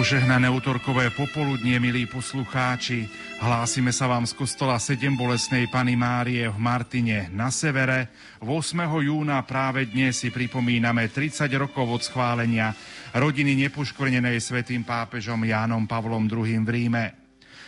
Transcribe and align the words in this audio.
Požehnané 0.00 0.48
útorkové 0.48 1.12
popoludnie, 1.12 1.76
milí 1.76 2.08
poslucháči. 2.08 3.04
Hlásime 3.36 3.92
sa 3.92 4.08
vám 4.08 4.24
z 4.24 4.32
kostola 4.32 4.80
7 4.80 5.12
bolesnej 5.12 5.68
Pany 5.68 5.92
Márie 5.92 6.48
v 6.48 6.56
Martine 6.56 7.28
na 7.36 7.52
severe. 7.52 8.08
8. 8.40 8.48
júna 8.80 9.44
práve 9.44 9.84
dnes 9.92 10.16
si 10.16 10.32
pripomíname 10.32 11.12
30 11.12 11.44
rokov 11.52 11.84
od 11.84 12.00
schválenia 12.00 12.72
rodiny 13.12 13.52
nepoškvrnenej 13.68 14.40
svetým 14.40 14.88
pápežom 14.88 15.44
Jánom 15.44 15.84
Pavlom 15.84 16.24
II 16.32 16.64
v 16.64 16.70
Ríme. 16.72 17.04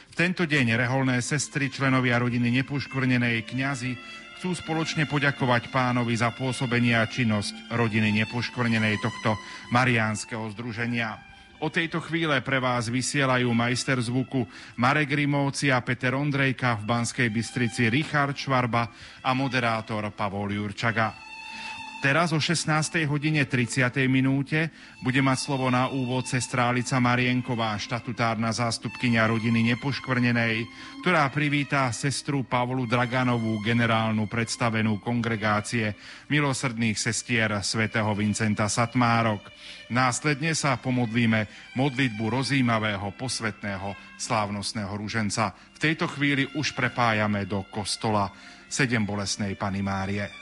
V 0.08 0.14
tento 0.16 0.48
deň 0.48 0.72
reholné 0.80 1.20
sestry, 1.20 1.69
členovia 1.69 2.16
rodiny 2.16 2.48
nepoškvrnenej 2.64 3.44
kňazi 3.44 3.92
chcú 4.41 4.56
spoločne 4.56 5.05
poďakovať 5.05 5.69
pánovi 5.69 6.16
za 6.16 6.33
pôsobenie 6.33 6.96
a 6.96 7.05
činnosť 7.05 7.77
rodiny 7.77 8.24
nepoškvrnenej 8.24 9.05
tohto 9.05 9.36
mariánskeho 9.69 10.48
združenia. 10.56 11.31
O 11.62 11.70
tejto 11.70 12.02
chvíle 12.02 12.42
pre 12.42 12.58
vás 12.58 12.90
vysielajú 12.90 13.46
majster 13.54 13.94
zvuku 14.02 14.42
Marek 14.82 15.14
Rimovci 15.14 15.70
a 15.70 15.78
Peter 15.78 16.10
Ondrejka 16.10 16.74
v 16.82 16.91
Banskej 16.91 17.28
Bystrici 17.30 17.86
Richard 17.86 18.34
Švarba 18.34 18.91
a 19.22 19.30
moderátor 19.30 20.10
Pavol 20.10 20.58
Jurčaga. 20.58 21.31
Teraz 22.03 22.34
o 22.34 22.42
16. 22.42 23.06
hodine 23.06 23.47
30. 23.47 24.11
minúte 24.11 24.75
bude 25.06 25.22
mať 25.22 25.39
slovo 25.39 25.70
na 25.70 25.86
úvod 25.86 26.27
sestrálica 26.27 26.98
Marienková, 26.98 27.78
štatutárna 27.78 28.50
zástupkynia 28.50 29.22
rodiny 29.31 29.70
Nepoškvrnenej, 29.70 30.67
ktorá 30.98 31.31
privítá 31.31 31.86
sestru 31.94 32.42
Pavlu 32.42 32.91
Draganovú, 32.91 33.62
generálnu 33.62 34.27
predstavenú 34.27 34.98
kongregácie 34.98 35.94
milosrdných 36.27 36.98
sestier 36.98 37.55
svätého 37.62 38.11
Vincenta 38.19 38.66
Satmárok. 38.66 39.47
Následne 39.87 40.59
sa 40.59 40.75
pomodlíme 40.83 41.47
modlitbu 41.78 42.25
rozímavého 42.34 43.14
posvetného 43.14 44.19
slávnostného 44.19 44.91
ruženca. 44.91 45.55
V 45.55 45.78
tejto 45.78 46.11
chvíli 46.11 46.50
už 46.59 46.75
prepájame 46.75 47.47
do 47.47 47.62
kostola 47.70 48.27
sedem 48.66 49.06
bolesnej 49.06 49.55
Pany 49.55 49.87
Márie. 49.87 50.41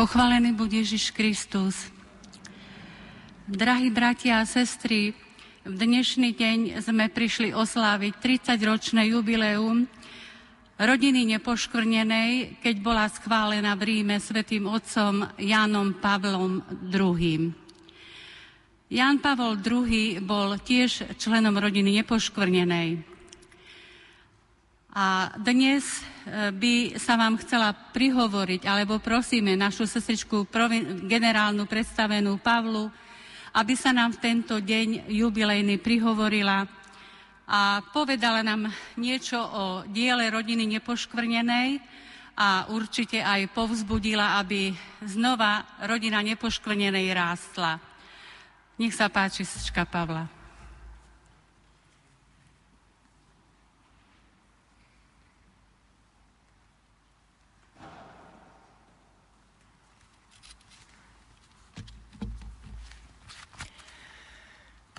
Pochválený 0.00 0.56
bude 0.56 0.80
Ježiš 0.80 1.12
Kristus. 1.12 1.92
Drahí 3.44 3.92
bratia 3.92 4.40
a 4.40 4.48
sestry, 4.48 5.12
v 5.68 5.74
dnešný 5.76 6.32
deň 6.32 6.80
sme 6.80 7.12
prišli 7.12 7.52
osláviť 7.52 8.16
30-ročné 8.16 9.12
jubileum 9.12 9.84
rodiny 10.80 11.36
nepoškvrnenej, 11.36 12.64
keď 12.64 12.74
bola 12.80 13.12
schválená 13.12 13.76
v 13.76 13.92
Ríme 13.92 14.16
svätým 14.16 14.72
otcom 14.72 15.36
Jánom 15.36 15.92
Pavlom 16.00 16.64
II. 16.88 17.52
Ján 18.88 19.20
Pavol 19.20 19.60
II 19.60 20.16
bol 20.24 20.56
tiež 20.64 21.12
členom 21.20 21.60
rodiny 21.60 22.00
nepoškvrnenej. 22.00 23.09
A 24.90 25.30
dnes 25.38 25.86
e, 25.86 26.50
by 26.50 26.98
sa 26.98 27.14
vám 27.14 27.38
chcela 27.38 27.70
prihovoriť, 27.70 28.66
alebo 28.66 28.98
prosíme 28.98 29.54
našu 29.54 29.86
sestričku 29.86 30.50
generálnu 31.06 31.62
predstavenú 31.70 32.42
Pavlu, 32.42 32.90
aby 33.54 33.78
sa 33.78 33.94
nám 33.94 34.18
v 34.18 34.22
tento 34.22 34.58
deň 34.58 35.06
jubilejný 35.06 35.78
prihovorila 35.78 36.66
a 37.50 37.82
povedala 37.94 38.42
nám 38.42 38.70
niečo 38.98 39.38
o 39.38 39.64
diele 39.86 40.26
rodiny 40.30 40.66
nepoškvrnenej 40.78 41.82
a 42.34 42.70
určite 42.70 43.22
aj 43.22 43.50
povzbudila, 43.54 44.42
aby 44.42 44.74
znova 45.06 45.66
rodina 45.86 46.18
nepoškvrnenej 46.22 47.10
rástla. 47.14 47.78
Nech 48.78 48.94
sa 48.94 49.06
páči, 49.06 49.46
sečka 49.46 49.86
Pavla. 49.86 50.39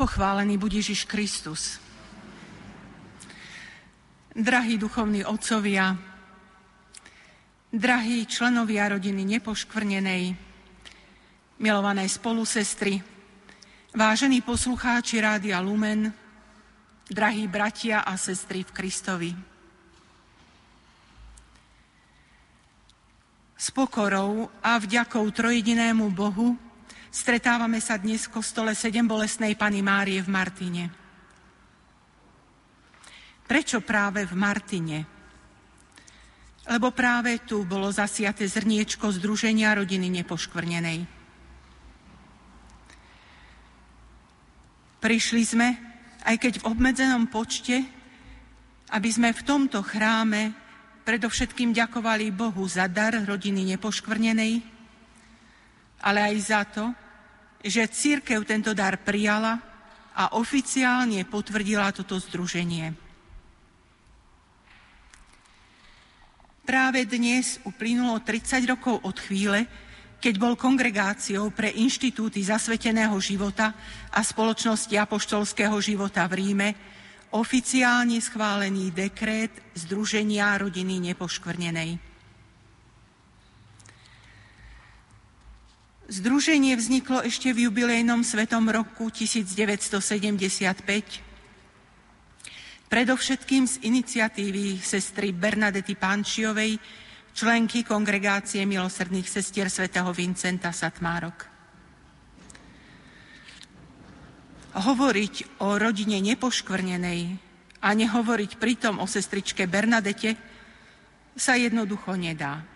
Pochválený 0.02 0.58
bude 0.58 0.82
Ježiš 0.82 1.06
Kristus. 1.06 1.78
Drahí 4.34 4.74
duchovní 4.74 5.22
otcovia, 5.22 5.94
drahí 7.70 8.26
členovia 8.26 8.90
rodiny 8.90 9.38
nepoškvrnenej, 9.38 10.34
milované 11.62 12.10
spolusestry, 12.10 12.98
vážení 13.94 14.42
poslucháči 14.42 15.22
Rádia 15.22 15.62
Lumen, 15.62 16.10
drahí 17.06 17.46
bratia 17.46 18.02
a 18.02 18.18
sestry 18.18 18.66
v 18.66 18.74
Kristovi. 18.74 19.32
S 23.54 23.70
pokorou 23.70 24.50
a 24.66 24.82
vďakou 24.82 25.30
trojedinému 25.30 26.10
Bohu 26.10 26.71
Stretávame 27.12 27.84
sa 27.84 28.00
dnes 28.00 28.24
v 28.24 28.40
kostole 28.40 28.72
7 28.72 29.04
bolesnej 29.04 29.60
Pany 29.60 29.84
Márie 29.84 30.24
v 30.24 30.32
Martine. 30.32 30.88
Prečo 33.44 33.84
práve 33.84 34.24
v 34.24 34.32
Martine? 34.32 34.98
Lebo 36.72 36.96
práve 36.96 37.44
tu 37.44 37.68
bolo 37.68 37.92
zasiate 37.92 38.48
zrniečko 38.48 39.12
Združenia 39.12 39.76
rodiny 39.76 40.08
nepoškvrnenej. 40.24 41.04
Prišli 45.04 45.44
sme, 45.44 45.68
aj 46.24 46.40
keď 46.40 46.64
v 46.64 46.68
obmedzenom 46.72 47.28
počte, 47.28 47.84
aby 48.88 49.10
sme 49.12 49.36
v 49.36 49.44
tomto 49.44 49.84
chráme 49.84 50.56
predovšetkým 51.04 51.76
ďakovali 51.76 52.32
Bohu 52.32 52.64
za 52.72 52.88
dar 52.88 53.20
rodiny 53.20 53.76
nepoškvrnenej, 53.76 54.80
ale 56.02 56.34
aj 56.34 56.36
za 56.42 56.62
to, 56.66 56.86
že 57.62 57.88
církev 57.88 58.42
tento 58.44 58.74
dar 58.74 59.00
prijala 59.06 59.62
a 60.18 60.36
oficiálne 60.36 61.24
potvrdila 61.30 61.94
toto 61.94 62.18
združenie. 62.18 62.92
Práve 66.62 67.06
dnes 67.10 67.58
uplynulo 67.66 68.22
30 68.22 68.70
rokov 68.70 69.02
od 69.02 69.18
chvíle, 69.18 69.66
keď 70.22 70.34
bol 70.38 70.54
kongregáciou 70.54 71.50
pre 71.50 71.74
inštitúty 71.74 72.46
zasveteného 72.46 73.18
života 73.18 73.74
a 74.14 74.22
spoločnosti 74.22 74.94
apoštolského 74.94 75.74
života 75.82 76.30
v 76.30 76.34
Ríme 76.38 76.70
oficiálne 77.34 78.20
schválený 78.20 78.94
dekrét 78.94 79.50
Združenia 79.74 80.54
rodiny 80.59 81.12
nepoškvrnenej. 81.12 82.10
Združenie 86.11 86.75
vzniklo 86.75 87.23
ešte 87.23 87.55
v 87.55 87.72
jubilejnom 87.72 88.19
svetom 88.28 88.67
roku 88.67 89.08
1975, 89.08 90.03
predovšetkým 92.91 93.63
z 93.63 93.79
iniciatívy 93.87 94.84
sestry 94.84 95.31
Bernadety 95.31 95.96
Pančiovej, 95.96 96.75
členky 97.31 97.87
kongregácie 97.87 98.67
milosrdných 98.67 99.23
sestier 99.23 99.72
svätého 99.72 100.11
Vincenta 100.11 100.75
Satmárok. 100.75 101.47
Hovoriť 104.75 105.63
o 105.63 105.79
rodine 105.79 106.19
nepoškvrnenej 106.19 107.22
a 107.79 107.90
nehovoriť 107.96 108.59
pritom 108.59 108.99
o 108.99 109.08
sestričke 109.08 109.63
Bernadete 109.63 110.35
sa 111.40 111.55
jednoducho 111.55 112.19
nedá. 112.19 112.67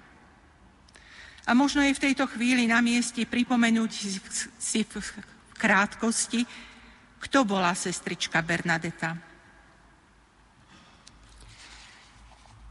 A 1.46 1.54
možno 1.54 1.86
je 1.86 1.94
v 1.94 2.04
tejto 2.10 2.26
chvíli 2.26 2.66
na 2.66 2.82
mieste 2.82 3.22
pripomenúť 3.22 3.92
si 4.58 4.82
v 4.82 4.98
krátkosti, 5.54 6.42
kto 7.22 7.46
bola 7.46 7.70
sestrička 7.78 8.42
Bernadeta. 8.42 9.14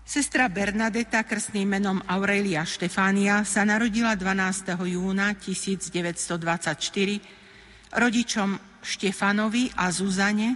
Sestra 0.05 0.53
Bernadeta 0.53 1.25
krstným 1.25 1.75
menom 1.75 1.99
Aurelia 2.07 2.63
Štefánia 2.63 3.43
sa 3.43 3.67
narodila 3.67 4.15
12. 4.15 4.91
júna 4.91 5.35
1924 5.39 7.95
rodičom 7.95 8.59
Štefanovi 8.85 9.73
a 9.75 9.89
Zuzane 9.89 10.55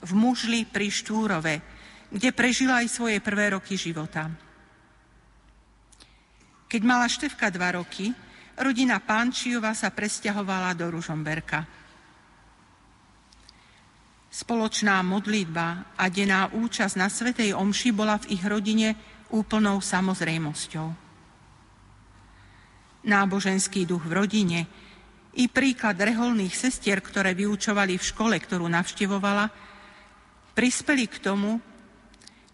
v 0.00 0.10
Mužli 0.16 0.64
pri 0.64 0.88
Štúrove, 0.88 1.60
kde 2.08 2.32
prežila 2.32 2.80
aj 2.80 2.88
svoje 2.88 3.20
prvé 3.20 3.52
roky 3.52 3.76
života. 3.76 4.32
Keď 6.70 6.82
mala 6.86 7.10
Števka 7.10 7.50
dva 7.50 7.74
roky, 7.74 8.14
rodina 8.54 9.02
Pánčiova 9.02 9.74
sa 9.74 9.90
presťahovala 9.90 10.70
do 10.78 10.86
Ružomberka. 10.94 11.66
Spoločná 14.30 15.02
modlitba 15.02 15.98
a 15.98 16.06
denná 16.06 16.46
účasť 16.54 16.94
na 16.94 17.10
Svetej 17.10 17.58
Omši 17.58 17.90
bola 17.90 18.22
v 18.22 18.38
ich 18.38 18.44
rodine 18.46 18.94
úplnou 19.34 19.82
samozrejmosťou. 19.82 20.86
Náboženský 23.02 23.82
duch 23.90 24.06
v 24.06 24.14
rodine 24.14 24.60
i 25.34 25.50
príklad 25.50 25.98
reholných 25.98 26.54
sestier, 26.54 27.02
ktoré 27.02 27.34
vyučovali 27.34 27.98
v 27.98 28.06
škole, 28.14 28.38
ktorú 28.38 28.70
navštevovala, 28.70 29.50
prispeli 30.54 31.10
k 31.10 31.18
tomu, 31.18 31.58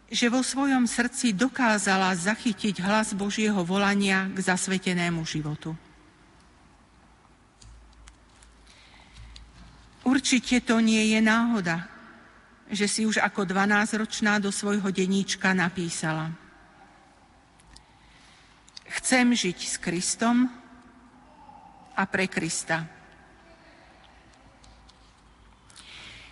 že 0.07 0.31
vo 0.31 0.39
svojom 0.39 0.87
srdci 0.87 1.35
dokázala 1.35 2.15
zachytiť 2.15 2.79
hlas 2.79 3.11
Božieho 3.11 3.59
volania 3.67 4.31
k 4.31 4.39
zasvetenému 4.39 5.27
životu. 5.27 5.75
Určite 10.07 10.63
to 10.63 10.79
nie 10.79 11.11
je 11.11 11.19
náhoda, 11.19 11.91
že 12.71 12.87
si 12.87 13.03
už 13.03 13.19
ako 13.19 13.43
12-ročná 13.43 14.39
do 14.39 14.55
svojho 14.55 14.87
deníčka 14.95 15.51
napísala. 15.51 16.31
Chcem 18.87 19.35
žiť 19.35 19.59
s 19.67 19.75
Kristom 19.83 20.47
a 21.99 22.03
pre 22.07 22.31
Krista. 22.31 22.87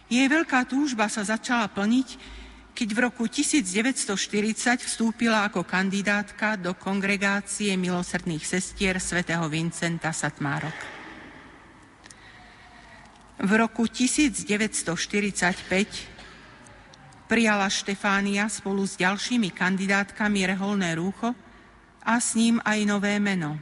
Jej 0.06 0.30
veľká 0.30 0.62
túžba 0.70 1.10
sa 1.10 1.26
začala 1.26 1.66
plniť, 1.66 2.08
keď 2.74 2.88
v 2.90 2.98
roku 3.06 3.30
1940 3.30 4.82
vstúpila 4.82 5.46
ako 5.46 5.62
kandidátka 5.62 6.58
do 6.58 6.74
kongregácie 6.74 7.78
milosrdných 7.78 8.42
sestier 8.42 8.98
svätého 8.98 9.46
Vincenta 9.46 10.10
Satmárok. 10.10 10.74
V 13.38 13.50
roku 13.54 13.86
1945 13.86 14.90
prijala 17.30 17.70
Štefánia 17.70 18.50
spolu 18.50 18.82
s 18.82 18.98
ďalšími 18.98 19.54
kandidátkami 19.54 20.42
reholné 20.42 20.98
rúcho 20.98 21.30
a 22.02 22.18
s 22.18 22.34
ním 22.34 22.58
aj 22.66 22.78
nové 22.90 23.22
meno. 23.22 23.54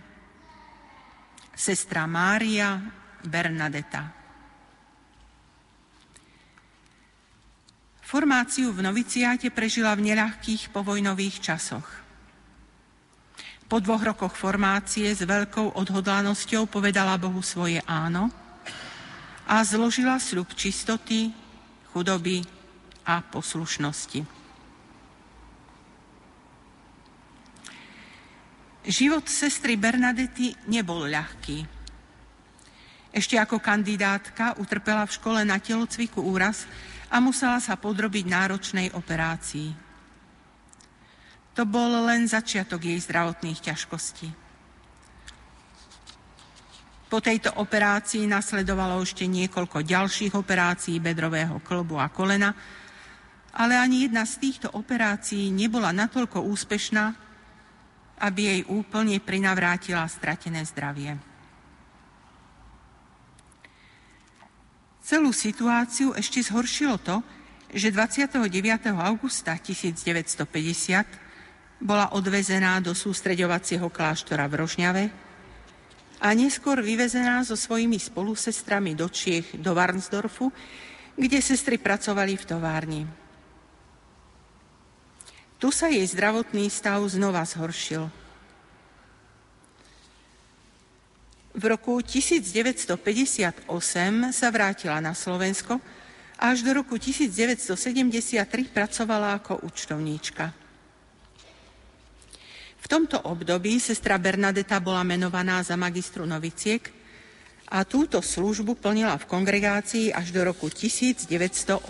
Sestra 1.53 2.09
Mária 2.09 2.81
Bernadeta. 3.21 4.22
Formáciu 8.13 8.77
v 8.77 8.85
noviciáte 8.85 9.49
prežila 9.49 9.97
v 9.97 10.13
neľahkých 10.13 10.69
povojnových 10.69 11.41
časoch. 11.41 11.89
Po 13.65 13.81
dvoch 13.81 14.05
rokoch 14.05 14.37
formácie 14.37 15.09
s 15.09 15.25
veľkou 15.25 15.81
odhodlanosťou 15.81 16.69
povedala 16.69 17.17
Bohu 17.17 17.41
svoje 17.41 17.81
áno 17.89 18.29
a 19.49 19.65
zložila 19.65 20.21
sľub 20.21 20.53
čistoty, 20.53 21.33
chudoby 21.97 22.45
a 23.09 23.25
poslušnosti. 23.25 24.21
Život 28.93 29.25
sestry 29.25 29.81
Bernadety 29.81 30.53
nebol 30.69 31.09
ľahký. 31.09 31.65
Ešte 33.09 33.41
ako 33.41 33.57
kandidátka 33.57 34.61
utrpela 34.61 35.09
v 35.09 35.17
škole 35.17 35.41
na 35.49 35.57
telocviku 35.57 36.21
úraz, 36.21 36.69
a 37.13 37.21
musela 37.21 37.61
sa 37.61 37.77
podrobiť 37.77 38.25
náročnej 38.25 38.89
operácii. 38.97 39.77
To 41.53 41.69
bol 41.69 42.09
len 42.09 42.25
začiatok 42.25 42.81
jej 42.81 42.97
zdravotných 42.97 43.61
ťažkostí. 43.61 44.33
Po 47.13 47.21
tejto 47.21 47.53
operácii 47.61 48.25
nasledovalo 48.25 49.05
ešte 49.05 49.29
niekoľko 49.29 49.85
ďalších 49.85 50.33
operácií 50.33 50.97
bedrového 50.97 51.61
klbu 51.61 52.01
a 52.01 52.09
kolena, 52.09 52.57
ale 53.53 53.77
ani 53.77 54.09
jedna 54.09 54.25
z 54.25 54.41
týchto 54.41 54.73
operácií 54.73 55.53
nebola 55.53 55.93
natoľko 55.93 56.41
úspešná, 56.41 57.13
aby 58.17 58.41
jej 58.41 58.61
úplne 58.73 59.21
prinavrátila 59.21 60.09
stratené 60.09 60.65
zdravie. 60.65 61.32
Celú 65.03 65.35
situáciu 65.35 66.15
ešte 66.15 66.39
zhoršilo 66.47 66.95
to, 67.03 67.27
že 67.75 67.91
29. 67.91 68.47
augusta 69.03 69.59
1950 69.59 71.83
bola 71.83 72.15
odvezená 72.15 72.79
do 72.79 72.95
sústreďovacieho 72.95 73.91
kláštora 73.91 74.47
v 74.47 74.63
Rožňave 74.63 75.05
a 76.23 76.29
neskôr 76.39 76.79
vyvezená 76.79 77.43
so 77.43 77.59
svojimi 77.59 77.99
spolusestrami 77.99 78.95
do 78.95 79.11
Čiech, 79.11 79.59
do 79.59 79.75
Varnsdorfu, 79.75 80.55
kde 81.19 81.43
sestry 81.43 81.83
pracovali 81.83 82.39
v 82.39 82.45
továrni. 82.47 83.03
Tu 85.59 85.67
sa 85.75 85.91
jej 85.91 86.07
zdravotný 86.07 86.71
stav 86.71 87.03
znova 87.11 87.43
zhoršil– 87.43 88.07
V 91.53 91.69
roku 91.69 92.01
1958 92.01 93.69
sa 94.33 94.49
vrátila 94.49 95.05
na 95.05 95.13
Slovensko 95.13 95.77
a 96.41 96.49
až 96.57 96.65
do 96.65 96.73
roku 96.73 96.97
1973 96.97 98.73
pracovala 98.73 99.37
ako 99.37 99.61
účtovníčka. 99.61 100.49
V 102.83 102.87
tomto 102.89 103.21
období 103.29 103.77
sestra 103.79 104.17
Bernadeta 104.17 104.81
bola 104.81 105.05
menovaná 105.05 105.61
za 105.61 105.77
magistru 105.77 106.25
noviciek 106.25 106.89
a 107.69 107.85
túto 107.85 108.25
službu 108.25 108.81
plnila 108.81 109.21
v 109.21 109.29
kongregácii 109.29 110.09
až 110.09 110.33
do 110.33 110.49
roku 110.49 110.73
1989. 110.73 111.85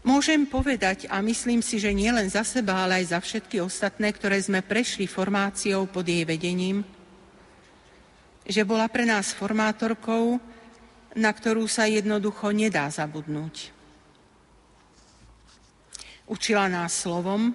Môžem 0.00 0.48
povedať, 0.48 1.04
a 1.12 1.20
myslím 1.20 1.60
si, 1.60 1.76
že 1.76 1.92
nie 1.92 2.08
len 2.08 2.24
za 2.32 2.40
seba, 2.40 2.88
ale 2.88 3.04
aj 3.04 3.12
za 3.12 3.20
všetky 3.20 3.60
ostatné, 3.60 4.08
ktoré 4.16 4.40
sme 4.40 4.64
prešli 4.64 5.04
formáciou 5.04 5.84
pod 5.92 6.08
jej 6.08 6.24
vedením, 6.24 6.80
že 8.48 8.64
bola 8.64 8.88
pre 8.88 9.04
nás 9.04 9.36
formátorkou, 9.36 10.40
na 11.20 11.28
ktorú 11.28 11.68
sa 11.68 11.84
jednoducho 11.84 12.48
nedá 12.48 12.88
zabudnúť. 12.88 13.76
Učila 16.24 16.64
nás 16.72 16.96
slovom, 16.96 17.52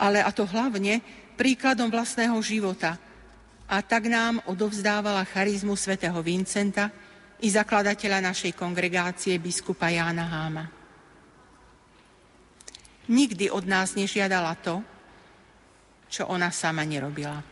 ale 0.00 0.24
a 0.24 0.32
to 0.32 0.48
hlavne 0.48 1.04
príkladom 1.36 1.92
vlastného 1.92 2.40
života. 2.40 2.96
A 3.66 3.82
tak 3.82 4.06
nám 4.06 4.40
odovzdávala 4.46 5.26
charizmu 5.26 5.74
svätého 5.74 6.16
Vincenta 6.22 6.88
i 7.42 7.50
zakladateľa 7.50 8.32
našej 8.32 8.54
kongregácie 8.54 9.36
biskupa 9.42 9.90
Jána 9.90 10.24
Háma 10.24 10.75
nikdy 13.06 13.50
od 13.50 13.66
nás 13.66 13.94
nežiadala 13.94 14.54
to, 14.58 14.82
čo 16.06 16.26
ona 16.26 16.50
sama 16.54 16.86
nerobila. 16.86 17.42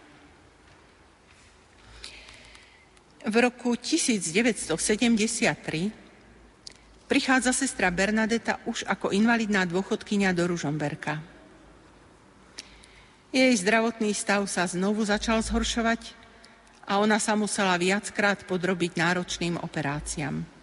V 3.25 3.35
roku 3.41 3.73
1973 3.73 4.77
prichádza 7.09 7.53
sestra 7.57 7.89
Bernadeta 7.89 8.61
už 8.69 8.85
ako 8.85 9.17
invalidná 9.17 9.65
dôchodkynia 9.65 10.37
do 10.37 10.45
Ružomberka. 10.45 11.25
Jej 13.35 13.51
zdravotný 13.65 14.15
stav 14.15 14.47
sa 14.47 14.69
znovu 14.69 15.03
začal 15.03 15.43
zhoršovať 15.43 16.15
a 16.87 17.01
ona 17.03 17.19
sa 17.19 17.35
musela 17.35 17.75
viackrát 17.81 18.45
podrobiť 18.47 18.95
náročným 18.95 19.59
operáciám. 19.59 20.54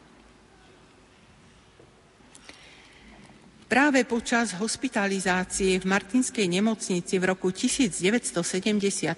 Práve 3.72 4.04
počas 4.04 4.52
hospitalizácie 4.60 5.80
v 5.80 5.88
Martinskej 5.88 6.44
nemocnici 6.44 7.16
v 7.16 7.24
roku 7.32 7.56
1975, 7.56 9.16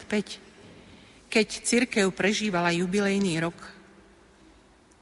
keď 1.26 1.48
cirkev 1.66 2.14
prežívala 2.14 2.70
jubilejný 2.70 3.42
rok, 3.42 3.58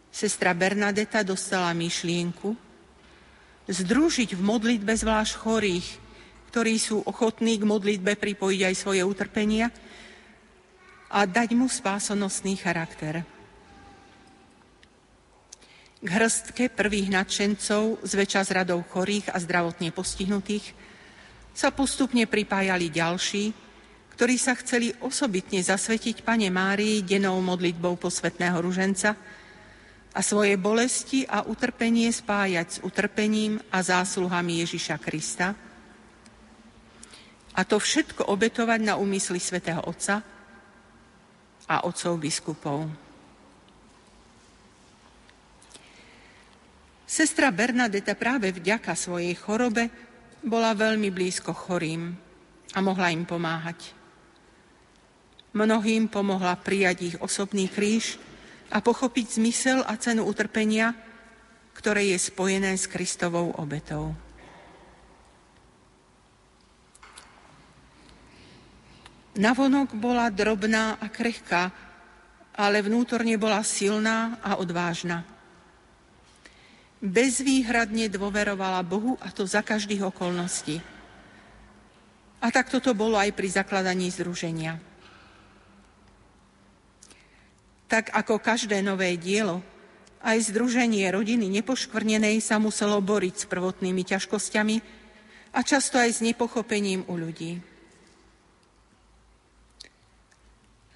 sestra 0.07 0.55
Bernadeta 0.55 1.19
dostala 1.27 1.75
myšlienku 1.75 2.55
združiť 3.67 4.39
v 4.39 4.39
modlitbe 4.39 4.95
zvlášť 4.95 5.33
chorých, 5.43 5.87
ktorí 6.47 6.79
sú 6.79 7.03
ochotní 7.03 7.59
k 7.59 7.67
modlitbe 7.67 8.15
pripojiť 8.15 8.71
aj 8.71 8.75
svoje 8.79 9.03
utrpenia 9.03 9.67
a 11.11 11.27
dať 11.27 11.59
mu 11.59 11.67
spásonosný 11.67 12.55
charakter. 12.55 13.27
K 16.01 16.09
hrstke 16.09 16.73
prvých 16.73 17.13
nadšencov, 17.13 18.01
zväčša 18.01 18.41
z 18.41 18.49
radov 18.57 18.89
chorých 18.89 19.29
a 19.29 19.37
zdravotne 19.37 19.93
postihnutých, 19.93 20.73
sa 21.53 21.69
postupne 21.69 22.25
pripájali 22.25 22.89
ďalší, 22.89 23.53
ktorí 24.17 24.35
sa 24.41 24.57
chceli 24.57 24.89
osobitne 24.97 25.61
zasvetiť 25.61 26.25
Pane 26.25 26.49
Márii 26.49 27.05
denou 27.05 27.37
modlitbou 27.45 28.01
posvetného 28.01 28.57
ruženca 28.57 29.13
a 30.11 30.19
svoje 30.25 30.57
bolesti 30.57 31.23
a 31.29 31.45
utrpenie 31.45 32.09
spájať 32.09 32.67
s 32.67 32.77
utrpením 32.81 33.61
a 33.69 33.85
zásluhami 33.85 34.65
Ježiša 34.65 34.97
Krista 34.97 35.53
a 37.51 37.61
to 37.67 37.77
všetko 37.79 38.31
obetovať 38.31 38.79
na 38.79 38.95
úmysly 38.95 39.39
svätého 39.39 39.83
Otca 39.83 40.23
a 41.67 41.75
otcov 41.83 42.15
biskupov. 42.19 43.10
Sestra 47.11 47.51
Bernadeta 47.51 48.15
práve 48.15 48.55
vďaka 48.55 48.95
svojej 48.95 49.35
chorobe 49.35 49.91
bola 50.47 50.71
veľmi 50.71 51.11
blízko 51.11 51.51
chorým 51.51 52.15
a 52.71 52.79
mohla 52.79 53.11
im 53.11 53.27
pomáhať. 53.27 53.91
Mnohým 55.51 56.07
pomohla 56.07 56.55
prijať 56.55 56.97
ich 57.11 57.15
osobný 57.19 57.67
kríž 57.67 58.15
a 58.71 58.79
pochopiť 58.79 59.43
zmysel 59.43 59.83
a 59.83 59.99
cenu 59.99 60.23
utrpenia, 60.23 60.95
ktoré 61.75 62.15
je 62.15 62.31
spojené 62.31 62.79
s 62.79 62.87
Kristovou 62.87 63.59
obetou. 63.59 64.15
Navonok 69.35 69.99
bola 69.99 70.31
drobná 70.31 70.95
a 70.95 71.11
krehká, 71.11 71.75
ale 72.55 72.79
vnútorne 72.79 73.35
bola 73.35 73.59
silná 73.67 74.39
a 74.39 74.55
odvážna. 74.55 75.40
Bezvýhradne 77.01 78.13
dôverovala 78.13 78.85
Bohu 78.85 79.17
a 79.17 79.33
to 79.33 79.49
za 79.49 79.65
každých 79.65 80.05
okolností. 80.05 80.77
A 82.41 82.47
tak 82.53 82.69
toto 82.69 82.93
bolo 82.93 83.17
aj 83.17 83.33
pri 83.33 83.49
zakladaní 83.49 84.13
združenia. 84.13 84.77
Tak 87.89 88.13
ako 88.13 88.37
každé 88.37 88.85
nové 88.85 89.17
dielo, 89.17 89.65
aj 90.21 90.53
združenie 90.53 91.09
rodiny 91.09 91.49
nepoškvrnenej 91.61 92.37
sa 92.37 92.61
muselo 92.61 93.01
boriť 93.01 93.33
s 93.33 93.45
prvotnými 93.49 94.05
ťažkosťami 94.05 94.75
a 95.57 95.59
často 95.65 95.97
aj 95.97 96.09
s 96.13 96.19
nepochopením 96.21 97.09
u 97.09 97.17
ľudí. 97.17 97.57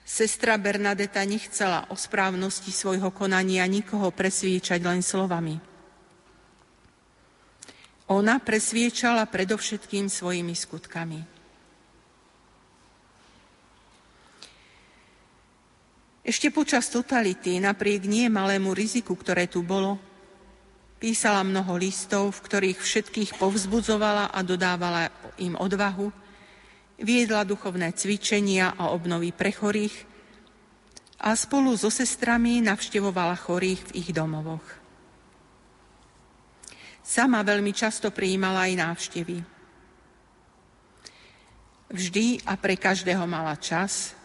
Sestra 0.05 0.61
Bernadeta 0.61 1.25
nechcela 1.25 1.89
o 1.89 1.97
správnosti 1.97 2.69
svojho 2.69 3.09
konania 3.09 3.65
nikoho 3.65 4.13
presviečať 4.13 4.79
len 4.85 5.01
slovami. 5.01 5.74
Ona 8.05 8.37
presviečala 8.37 9.25
predovšetkým 9.25 10.05
svojimi 10.05 10.53
skutkami. 10.53 11.19
Ešte 16.25 16.49
počas 16.49 16.89
totality, 16.89 17.61
napriek 17.61 18.09
nie 18.09 18.29
malému 18.29 18.73
riziku, 18.73 19.13
ktoré 19.13 19.45
tu 19.45 19.61
bolo, 19.61 20.01
písala 20.97 21.45
mnoho 21.45 21.77
listov, 21.77 22.33
v 22.33 22.43
ktorých 22.49 22.79
všetkých 22.81 23.31
povzbudzovala 23.37 24.33
a 24.33 24.39
dodávala 24.41 25.13
im 25.37 25.53
odvahu, 25.53 26.09
viedla 26.97 27.45
duchovné 27.45 27.93
cvičenia 27.93 28.73
a 28.73 28.89
obnovy 28.89 29.33
pre 29.33 29.53
chorých 29.53 29.93
a 31.21 31.33
spolu 31.37 31.77
so 31.77 31.93
sestrami 31.93 32.61
navštevovala 32.61 33.37
chorých 33.37 33.81
v 33.89 33.91
ich 34.01 34.09
domovoch. 34.09 34.84
Sama 37.05 37.45
veľmi 37.45 37.69
často 37.69 38.09
prijímala 38.09 38.65
aj 38.65 38.81
návštevy. 38.81 39.37
Vždy 41.93 42.41
a 42.49 42.57
pre 42.57 42.73
každého 42.73 43.29
mala 43.29 43.53
čas, 43.61 44.17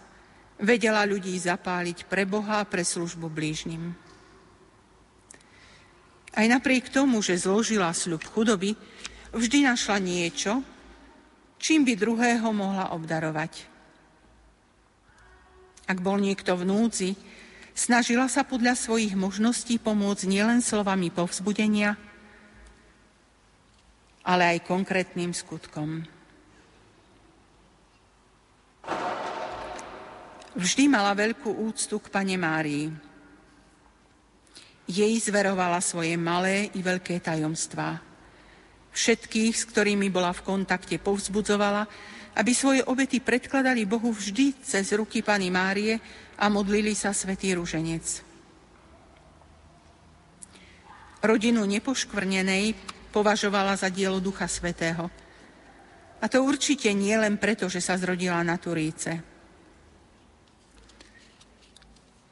vedela 0.57 1.05
ľudí 1.05 1.37
zapáliť 1.37 2.09
pre 2.09 2.25
Boha 2.25 2.65
a 2.65 2.69
pre 2.69 2.81
službu 2.81 3.29
blížnym. 3.29 3.93
Aj 6.33 6.47
napriek 6.49 6.89
tomu, 6.89 7.21
že 7.21 7.37
zložila 7.37 7.93
sľub 7.93 8.25
chudoby, 8.25 8.73
vždy 9.37 9.69
našla 9.69 10.01
niečo, 10.01 10.65
čím 11.61 11.85
by 11.85 12.01
druhého 12.01 12.49
mohla 12.49 12.97
obdarovať. 12.97 13.69
Ak 15.85 16.01
bol 16.01 16.17
niekto 16.17 16.57
v 16.57 16.65
núdzi, 16.65 17.13
snažila 17.77 18.25
sa 18.25 18.41
podľa 18.41 18.73
svojich 18.73 19.13
možností 19.13 19.77
pomôcť 19.77 20.25
nielen 20.25 20.65
slovami 20.65 21.13
povzbudenia, 21.13 22.09
ale 24.31 24.55
aj 24.55 24.63
konkrétnym 24.63 25.35
skutkom. 25.35 26.07
Vždy 30.55 30.87
mala 30.87 31.19
veľkú 31.19 31.51
úctu 31.67 31.99
k 31.99 32.07
Pane 32.15 32.39
Márii. 32.39 32.95
Jej 34.87 35.15
zverovala 35.19 35.83
svoje 35.83 36.15
malé 36.15 36.71
i 36.75 36.81
veľké 36.83 37.19
tajomstvá. 37.19 37.99
Všetkých, 38.91 39.55
s 39.55 39.67
ktorými 39.67 40.11
bola 40.11 40.35
v 40.35 40.43
kontakte, 40.47 40.99
povzbudzovala, 40.99 41.87
aby 42.39 42.51
svoje 42.55 42.83
obety 42.87 43.19
predkladali 43.19 43.87
Bohu 43.87 44.11
vždy 44.15 44.63
cez 44.63 44.91
ruky 44.95 45.23
Pany 45.23 45.51
Márie 45.51 45.99
a 46.39 46.47
modlili 46.47 46.95
sa 46.95 47.11
Svetý 47.15 47.55
Ruženec. 47.55 48.23
Rodinu 51.23 51.63
nepoškvrnenej 51.67 52.99
považovala 53.11 53.76
za 53.76 53.90
dielo 53.90 54.23
Ducha 54.23 54.47
Svetého. 54.47 55.11
A 56.21 56.25
to 56.29 56.45
určite 56.45 56.93
nie 56.95 57.17
len 57.17 57.37
preto, 57.37 57.67
že 57.67 57.83
sa 57.83 57.99
zrodila 57.99 58.40
na 58.47 58.57
Turíce. 58.57 59.19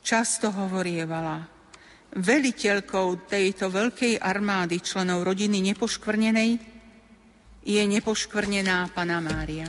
Často 0.05 0.49
hovorievala, 0.49 1.45
veliteľkou 2.17 3.29
tejto 3.29 3.69
veľkej 3.69 4.17
armády 4.17 4.81
členov 4.81 5.21
rodiny 5.29 5.61
nepoškvrnenej 5.73 6.51
je 7.69 7.83
nepoškvrnená 7.85 8.89
Pana 8.97 9.21
Mária. 9.21 9.69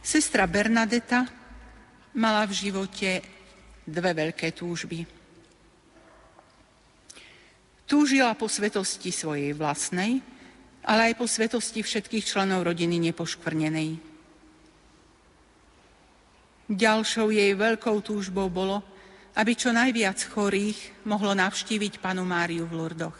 Sestra 0.00 0.46
Bernadeta 0.46 1.43
mala 2.14 2.46
v 2.46 2.52
živote 2.54 3.22
dve 3.84 4.10
veľké 4.14 4.54
túžby. 4.54 5.04
Túžila 7.84 8.32
po 8.32 8.48
svetosti 8.48 9.12
svojej 9.12 9.52
vlastnej, 9.52 10.24
ale 10.88 11.12
aj 11.12 11.14
po 11.20 11.28
svetosti 11.28 11.84
všetkých 11.84 12.24
členov 12.24 12.64
rodiny 12.64 12.96
nepoškvrnenej. 13.12 14.00
Ďalšou 16.64 17.28
jej 17.28 17.52
veľkou 17.52 18.00
túžbou 18.00 18.48
bolo, 18.48 18.80
aby 19.36 19.52
čo 19.52 19.68
najviac 19.68 20.16
chorých 20.32 21.04
mohlo 21.04 21.36
navštíviť 21.36 22.00
panu 22.00 22.24
Máriu 22.24 22.64
v 22.64 22.72
Lurdoch. 22.72 23.18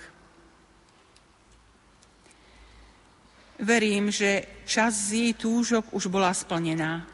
Verím, 3.60 4.08
že 4.08 4.64
čas 4.64 5.12
z 5.12 5.28
jej 5.28 5.32
túžok 5.36 5.92
už 5.92 6.08
bola 6.08 6.32
splnená. 6.32 7.13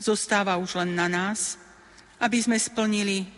Zostáva 0.00 0.56
už 0.56 0.80
len 0.80 0.96
na 0.96 1.12
nás, 1.12 1.60
aby 2.16 2.40
sme 2.40 2.56
splnili 2.56 3.28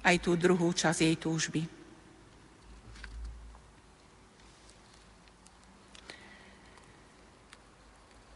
aj 0.00 0.16
tú 0.24 0.40
druhú 0.40 0.72
časť 0.72 1.04
jej 1.04 1.16
túžby. 1.20 1.62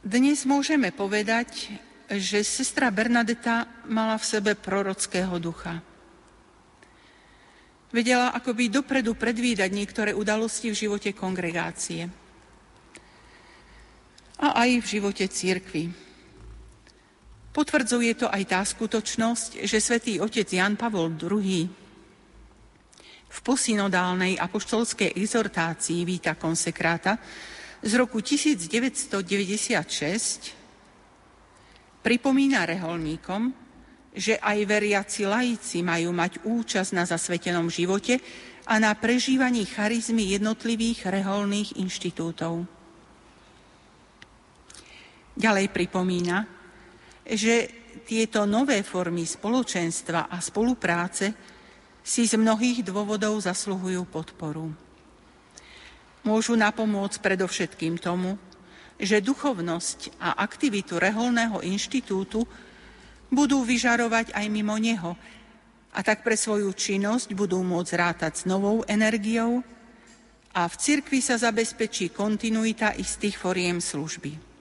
Dnes 0.05 0.45
môžeme 0.45 0.93
povedať, 0.93 1.73
že 2.13 2.45
sestra 2.45 2.93
Bernadeta 2.93 3.65
mala 3.89 4.21
v 4.21 4.29
sebe 4.29 4.53
prorockého 4.53 5.41
ducha. 5.41 5.81
Vedela 7.89 8.37
akoby 8.37 8.69
dopredu 8.69 9.17
predvídať 9.17 9.71
niektoré 9.73 10.11
udalosti 10.13 10.69
v 10.69 10.77
živote 10.77 11.17
kongregácie 11.17 12.09
a 14.37 14.61
aj 14.61 14.71
v 14.83 14.87
živote 14.99 15.25
církvy. 15.29 16.12
Potvrdzuje 17.53 18.17
to 18.17 18.27
aj 18.33 18.43
tá 18.49 18.65
skutočnosť, 18.65 19.69
že 19.69 19.79
svätý 19.79 20.17
otec 20.17 20.49
Jan 20.49 20.81
Pavol 20.81 21.13
II 21.13 21.83
v 23.33 23.39
posynodálnej 23.41 24.37
apoštolskej 24.37 25.17
exhortácii 25.17 26.05
Víta 26.05 26.37
konsekráta 26.37 27.17
z 27.81 27.93
roku 27.97 28.21
1996 28.21 29.25
pripomína 32.05 32.69
reholníkom, 32.69 33.53
že 34.13 34.37
aj 34.37 34.59
veriaci 34.69 35.25
laici 35.25 35.81
majú 35.81 36.13
mať 36.13 36.45
účasť 36.45 36.91
na 36.93 37.09
zasvetenom 37.09 37.73
živote 37.73 38.21
a 38.69 38.77
na 38.77 38.93
prežívaní 38.93 39.65
charizmy 39.65 40.37
jednotlivých 40.37 41.09
reholných 41.09 41.81
inštitútov. 41.81 42.69
Ďalej 45.33 45.73
pripomína, 45.73 46.62
že 47.27 47.71
tieto 48.07 48.45
nové 48.45 48.83
formy 48.83 49.27
spoločenstva 49.27 50.31
a 50.31 50.37
spolupráce 50.43 51.35
si 52.03 52.27
z 52.27 52.35
mnohých 52.35 52.83
dôvodov 52.83 53.39
zasluhujú 53.39 54.03
podporu 54.11 54.75
môžu 56.23 56.55
napomôcť 56.55 57.19
predovšetkým 57.19 57.99
tomu, 57.99 58.39
že 58.99 59.23
duchovnosť 59.23 60.15
a 60.23 60.39
aktivitu 60.39 60.99
Reholného 60.99 61.63
inštitútu 61.67 62.47
budú 63.33 63.67
vyžarovať 63.67 64.31
aj 64.31 64.47
mimo 64.47 64.79
neho 64.79 65.19
a 65.93 66.01
tak 66.01 66.23
pre 66.23 66.39
svoju 66.39 66.71
činnosť 66.73 67.35
budú 67.35 67.61
môcť 67.61 67.93
rátať 67.99 68.33
s 68.43 68.45
novou 68.47 68.87
energiou 68.87 69.61
a 70.55 70.69
v 70.69 70.75
cirkvi 70.79 71.19
sa 71.19 71.41
zabezpečí 71.41 72.15
kontinuita 72.15 72.95
istých 72.95 73.41
foriem 73.41 73.83
služby. 73.83 74.52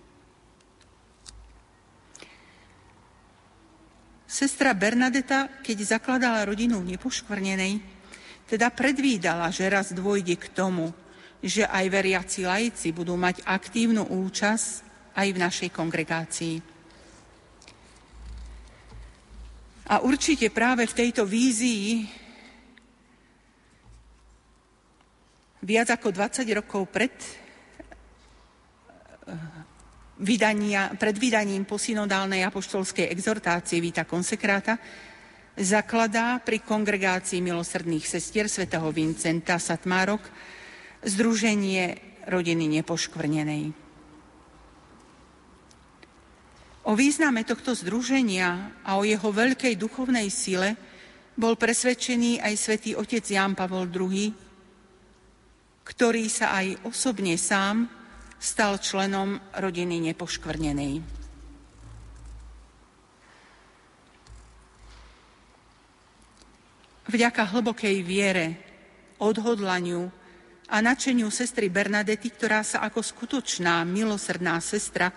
Sestra 4.32 4.72
Bernadeta, 4.72 5.60
keď 5.60 6.00
zakladala 6.00 6.48
rodinu 6.48 6.80
nepoškvrnenej, 6.80 7.84
teda 8.48 8.72
predvídala, 8.72 9.52
že 9.52 9.68
raz 9.68 9.92
dôjde 9.92 10.40
k 10.40 10.48
tomu, 10.56 10.96
že 11.44 11.68
aj 11.68 11.92
veriaci 11.92 12.48
laici 12.48 12.96
budú 12.96 13.20
mať 13.20 13.44
aktívnu 13.44 14.08
účasť 14.08 14.70
aj 15.20 15.28
v 15.36 15.42
našej 15.42 15.70
kongregácii. 15.76 16.56
A 19.92 20.00
určite 20.00 20.48
práve 20.48 20.88
v 20.88 20.96
tejto 20.96 21.28
vízii 21.28 22.08
viac 25.60 25.92
ako 25.92 26.08
20 26.08 26.48
rokov 26.56 26.88
pred 26.88 27.12
vydania, 30.22 30.94
pred 30.94 31.18
vydaním 31.18 31.66
posynodálnej 31.66 32.46
apoštolskej 32.46 33.10
exhortácie 33.10 33.82
Vita 33.82 34.06
Konsekráta 34.06 34.78
zakladá 35.58 36.40
pri 36.40 36.62
kongregácii 36.64 37.44
milosrdných 37.44 38.06
sestier 38.06 38.48
svätého 38.48 38.88
Vincenta 38.94 39.58
Satmárok 39.58 40.24
Združenie 41.02 41.98
rodiny 42.30 42.70
nepoškvrnenej. 42.80 43.74
O 46.86 46.94
význame 46.98 47.46
tohto 47.46 47.78
združenia 47.78 48.78
a 48.86 48.98
o 48.98 49.06
jeho 49.06 49.30
veľkej 49.30 49.78
duchovnej 49.78 50.30
sile 50.34 50.78
bol 51.38 51.58
presvedčený 51.58 52.42
aj 52.42 52.54
svätý 52.58 52.92
otec 52.98 53.22
Ján 53.26 53.54
Pavol 53.54 53.90
II, 53.90 54.34
ktorý 55.86 56.26
sa 56.30 56.58
aj 56.58 56.86
osobne 56.86 57.38
sám 57.38 58.01
stal 58.42 58.82
členom 58.82 59.38
rodiny 59.54 60.02
nepoškvrnenej. 60.10 61.06
Vďaka 67.06 67.44
hlbokej 67.54 68.02
viere, 68.02 68.58
odhodlaniu 69.22 70.10
a 70.72 70.82
načeniu 70.82 71.30
sestry 71.30 71.70
Bernadety, 71.70 72.34
ktorá 72.34 72.66
sa 72.66 72.82
ako 72.82 73.04
skutočná 73.06 73.86
milosrdná 73.86 74.58
sestra, 74.64 75.14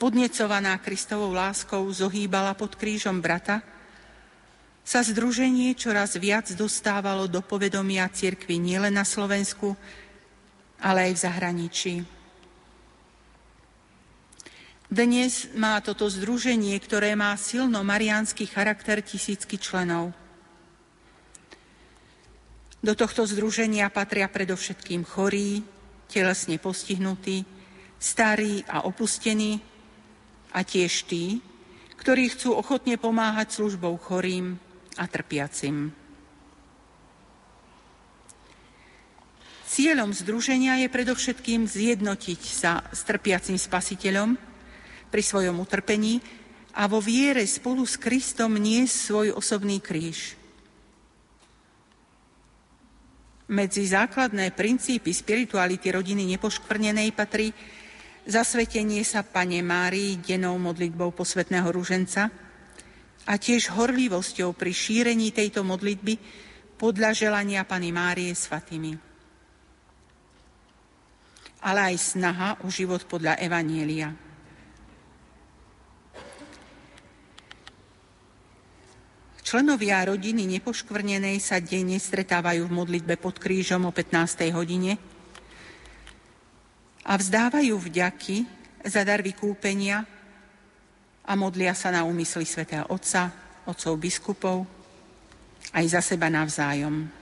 podnecovaná 0.00 0.80
Kristovou 0.80 1.34
láskou, 1.34 1.84
zohýbala 1.92 2.56
pod 2.56 2.78
krížom 2.80 3.20
brata, 3.20 3.60
sa 4.82 5.02
združenie 5.02 5.74
čoraz 5.78 6.16
viac 6.18 6.50
dostávalo 6.56 7.28
do 7.28 7.38
povedomia 7.44 8.08
cirkvi 8.10 8.58
nielen 8.58 8.94
na 8.94 9.06
Slovensku, 9.06 9.76
ale 10.82 11.10
aj 11.10 11.12
v 11.14 11.22
zahraničí. 11.22 11.94
Dnes 14.92 15.48
má 15.56 15.80
toto 15.80 16.04
združenie, 16.04 16.76
ktoré 16.76 17.16
má 17.16 17.32
silno 17.40 17.80
mariánsky 17.80 18.44
charakter 18.44 19.00
tisícky 19.00 19.56
členov. 19.56 20.12
Do 22.84 22.92
tohto 22.92 23.24
združenia 23.24 23.88
patria 23.88 24.28
predovšetkým 24.28 25.08
chorí, 25.08 25.64
telesne 26.12 26.60
postihnutí, 26.60 27.40
starí 27.96 28.68
a 28.68 28.84
opustení 28.84 29.64
a 30.52 30.60
tiež 30.60 31.08
tí, 31.08 31.40
ktorí 31.96 32.28
chcú 32.28 32.52
ochotne 32.52 33.00
pomáhať 33.00 33.64
službou 33.64 33.96
chorým 33.96 34.60
a 35.00 35.08
trpiacim. 35.08 35.88
Cieľom 39.72 40.12
združenia 40.12 40.84
je 40.84 40.92
predovšetkým 40.92 41.64
zjednotiť 41.64 42.42
sa 42.44 42.84
s 42.92 43.08
trpiacim 43.08 43.56
spasiteľom, 43.56 44.51
pri 45.12 45.20
svojom 45.20 45.60
utrpení 45.60 46.24
a 46.72 46.88
vo 46.88 47.04
viere 47.04 47.44
spolu 47.44 47.84
s 47.84 48.00
Kristom 48.00 48.56
nie 48.56 48.88
svoj 48.88 49.36
osobný 49.36 49.84
kríž. 49.84 50.40
Medzi 53.52 53.84
základné 53.84 54.56
princípy 54.56 55.12
spirituality 55.12 55.92
rodiny 55.92 56.24
nepoškvrnenej 56.32 57.12
patrí 57.12 57.52
zasvetenie 58.24 59.04
sa 59.04 59.20
Pane 59.20 59.60
Márii 59.60 60.16
denou 60.24 60.56
modlitbou 60.56 61.12
posvetného 61.12 61.68
ruženca 61.68 62.32
a 63.28 63.34
tiež 63.36 63.76
horlivosťou 63.76 64.56
pri 64.56 64.72
šírení 64.72 65.36
tejto 65.36 65.60
modlitby 65.60 66.16
podľa 66.80 67.12
želania 67.12 67.68
Pany 67.68 67.92
Márie 67.92 68.32
svatými. 68.32 68.96
Ale 71.62 71.94
aj 71.94 71.96
snaha 72.00 72.50
o 72.64 72.72
život 72.72 73.04
podľa 73.04 73.36
Evanielia. 73.38 74.31
Členovia 79.52 80.00
rodiny 80.08 80.48
nepoškvrnenej 80.48 81.36
sa 81.36 81.60
denne 81.60 82.00
stretávajú 82.00 82.64
v 82.64 82.72
modlitbe 82.72 83.20
pod 83.20 83.36
krížom 83.36 83.84
o 83.84 83.92
15. 83.92 84.48
hodine 84.48 84.96
a 87.04 87.12
vzdávajú 87.20 87.76
vďaky 87.76 88.48
za 88.88 89.04
dar 89.04 89.20
vykúpenia 89.20 90.08
a 91.28 91.32
modlia 91.36 91.76
sa 91.76 91.92
na 91.92 92.00
úmysly 92.00 92.48
svätého 92.48 92.88
Otca, 92.88 93.28
otcov 93.68 94.00
biskupov, 94.00 94.64
aj 95.76 95.84
za 95.84 96.00
seba 96.00 96.32
navzájom. 96.32 97.12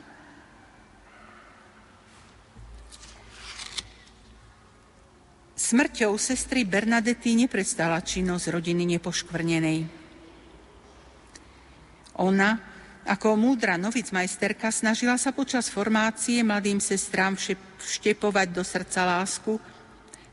Smrťou 5.59 6.15
sestry 6.15 6.63
Bernadety 6.63 7.35
neprestala 7.35 7.99
činnosť 7.99 8.55
rodiny 8.55 8.87
nepoškvrnenej. 8.87 10.00
Ona, 12.19 12.59
ako 13.07 13.39
múdra 13.39 13.79
majsterka, 13.79 14.71
snažila 14.75 15.15
sa 15.19 15.31
počas 15.31 15.71
formácie 15.71 16.43
mladým 16.43 16.83
sestrám 16.83 17.37
vštepovať 17.79 18.49
do 18.51 18.63
srdca 18.67 19.07
lásku 19.07 19.61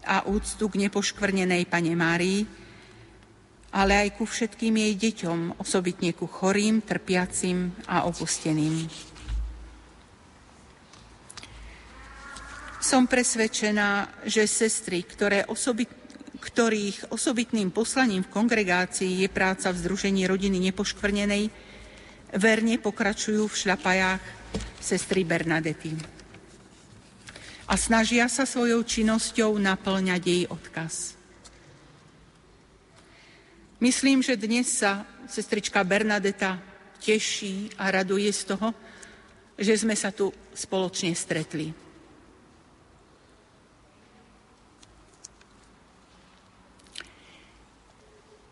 a 0.08 0.24
úctu 0.26 0.66
k 0.72 0.88
nepoškvrnenej 0.88 1.68
Pane 1.68 1.94
Márii, 1.94 2.48
ale 3.76 4.08
aj 4.08 4.10
ku 4.16 4.24
všetkým 4.24 4.80
jej 4.80 4.94
deťom, 4.96 5.60
osobitne 5.60 6.16
ku 6.16 6.26
chorým, 6.26 6.80
trpiacim 6.82 7.76
a 7.86 8.08
opusteným. 8.08 8.88
Som 12.80 13.04
presvedčená, 13.04 14.24
že 14.24 14.48
sestry, 14.48 15.04
ktoré 15.04 15.44
osobit, 15.52 15.92
ktorých 16.38 17.10
osobitným 17.10 17.73
poslaním 17.73 18.21
v 18.23 18.32
kongregácii 18.32 19.26
je 19.26 19.30
práca 19.30 19.73
v 19.73 19.82
Združení 19.82 20.30
rodiny 20.30 20.62
nepoškvrnenej, 20.69 21.50
verne 22.38 22.76
pokračujú 22.78 23.50
v 23.50 23.60
šľapajách 23.65 24.23
sestry 24.80 25.26
Bernadety. 25.26 25.97
A 27.67 27.76
snažia 27.76 28.32
sa 28.32 28.47
svojou 28.47 28.86
činnosťou 28.86 29.60
naplňať 29.60 30.21
jej 30.23 30.43
odkaz. 30.47 31.19
Myslím, 33.78 34.23
že 34.23 34.39
dnes 34.39 34.71
sa 34.71 35.06
sestrička 35.28 35.84
Bernadeta 35.84 36.58
teší 36.97 37.76
a 37.78 37.91
raduje 37.93 38.32
z 38.34 38.56
toho, 38.56 38.73
že 39.58 39.78
sme 39.78 39.93
sa 39.93 40.10
tu 40.10 40.34
spoločne 40.54 41.13
stretli. 41.13 41.87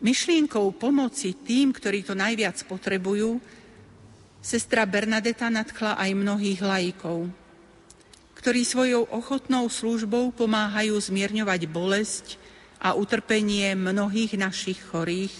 Myšlienkou 0.04 0.76
pomoci 0.76 1.32
tým, 1.32 1.72
ktorí 1.72 2.04
to 2.04 2.14
najviac 2.18 2.60
potrebujú, 2.68 3.40
Sestra 4.46 4.86
Bernadeta 4.86 5.50
nadchla 5.50 5.98
aj 5.98 6.12
mnohých 6.14 6.62
laikov, 6.62 7.26
ktorí 8.38 8.62
svojou 8.62 9.10
ochotnou 9.10 9.66
službou 9.66 10.30
pomáhajú 10.38 10.94
zmierňovať 11.02 11.62
bolesť 11.66 12.38
a 12.78 12.94
utrpenie 12.94 13.74
mnohých 13.74 14.38
našich 14.38 14.78
chorých, 14.86 15.34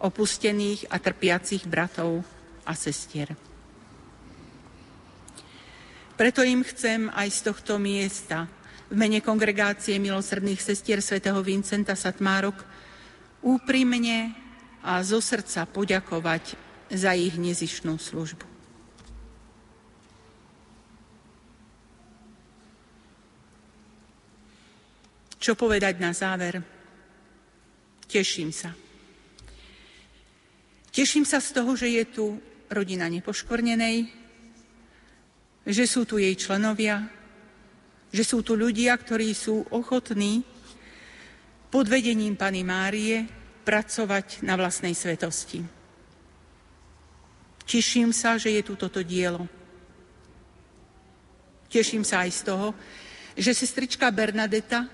opustených 0.00 0.88
a 0.88 0.96
trpiacich 0.96 1.68
bratov 1.68 2.24
a 2.64 2.72
sestier. 2.72 3.36
Preto 6.16 6.40
im 6.40 6.64
chcem 6.64 7.12
aj 7.12 7.28
z 7.28 7.40
tohto 7.52 7.76
miesta 7.76 8.48
v 8.88 8.96
mene 8.96 9.20
kongregácie 9.20 10.00
milosrdných 10.00 10.64
sestier 10.64 11.04
svätého 11.04 11.36
Vincenta 11.44 11.92
Satmárok 11.92 12.56
úprimne 13.46 14.34
a 14.82 14.98
zo 15.06 15.22
srdca 15.22 15.70
poďakovať 15.70 16.58
za 16.90 17.14
ich 17.14 17.38
nezišnú 17.38 17.94
službu. 17.94 18.46
Čo 25.38 25.54
povedať 25.54 26.02
na 26.02 26.10
záver? 26.10 26.58
Teším 28.10 28.50
sa. 28.50 28.74
Teším 30.90 31.22
sa 31.22 31.38
z 31.38 31.54
toho, 31.54 31.76
že 31.78 31.86
je 31.86 32.04
tu 32.08 32.24
rodina 32.66 33.06
nepoškvrnenej, 33.06 34.10
že 35.66 35.84
sú 35.86 36.02
tu 36.02 36.18
jej 36.18 36.34
členovia, 36.34 37.06
že 38.10 38.26
sú 38.26 38.42
tu 38.42 38.58
ľudia, 38.58 38.96
ktorí 38.96 39.30
sú 39.36 39.66
ochotní 39.70 40.42
pod 41.70 41.86
vedením 41.90 42.34
Pany 42.34 42.64
Márie 42.64 43.35
pracovať 43.66 44.46
na 44.46 44.54
vlastnej 44.54 44.94
svetosti. 44.94 45.66
Teším 47.66 48.14
sa, 48.14 48.38
že 48.38 48.54
je 48.54 48.62
tu 48.62 48.78
toto 48.78 49.02
dielo. 49.02 49.42
Teším 51.66 52.06
sa 52.06 52.22
aj 52.22 52.30
z 52.30 52.40
toho, 52.46 52.68
že 53.34 53.50
sestrička 53.50 54.06
Bernadeta 54.14 54.86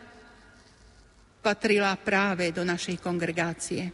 patrila 1.45 1.93
práve 2.01 2.49
do 2.49 2.65
našej 2.65 2.97
kongregácie. 2.97 3.93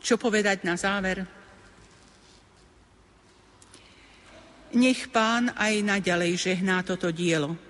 Čo 0.00 0.16
povedať 0.16 0.64
na 0.64 0.72
záver? 0.80 1.28
Nech 4.72 5.12
pán 5.12 5.52
aj 5.52 5.84
naďalej 5.84 6.40
žehná 6.40 6.80
toto 6.80 7.12
dielo. 7.12 7.67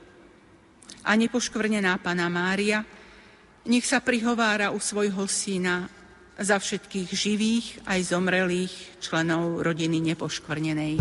A 1.08 1.16
nepoškvrnená 1.16 1.96
pána 2.04 2.28
Mária, 2.28 2.84
nech 3.64 3.88
sa 3.88 4.04
prihovára 4.04 4.76
u 4.76 4.76
svojho 4.76 5.24
syna 5.24 5.88
za 6.36 6.60
všetkých 6.60 7.08
živých 7.08 7.66
aj 7.88 8.12
zomrelých 8.12 9.00
členov 9.00 9.64
rodiny 9.64 10.04
nepoškvrnenej. 10.12 11.00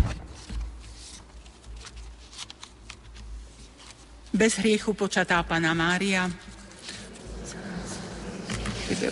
Bez 4.32 4.52
hriechu 4.64 4.96
počatá 4.96 5.44
Pana 5.44 5.76
Mária, 5.76 6.24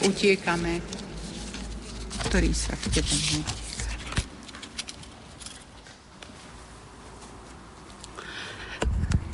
utiekame, 0.05 0.81
ktorý 2.27 2.51
sa 2.57 2.73
k 2.73 3.01
tebe 3.01 3.17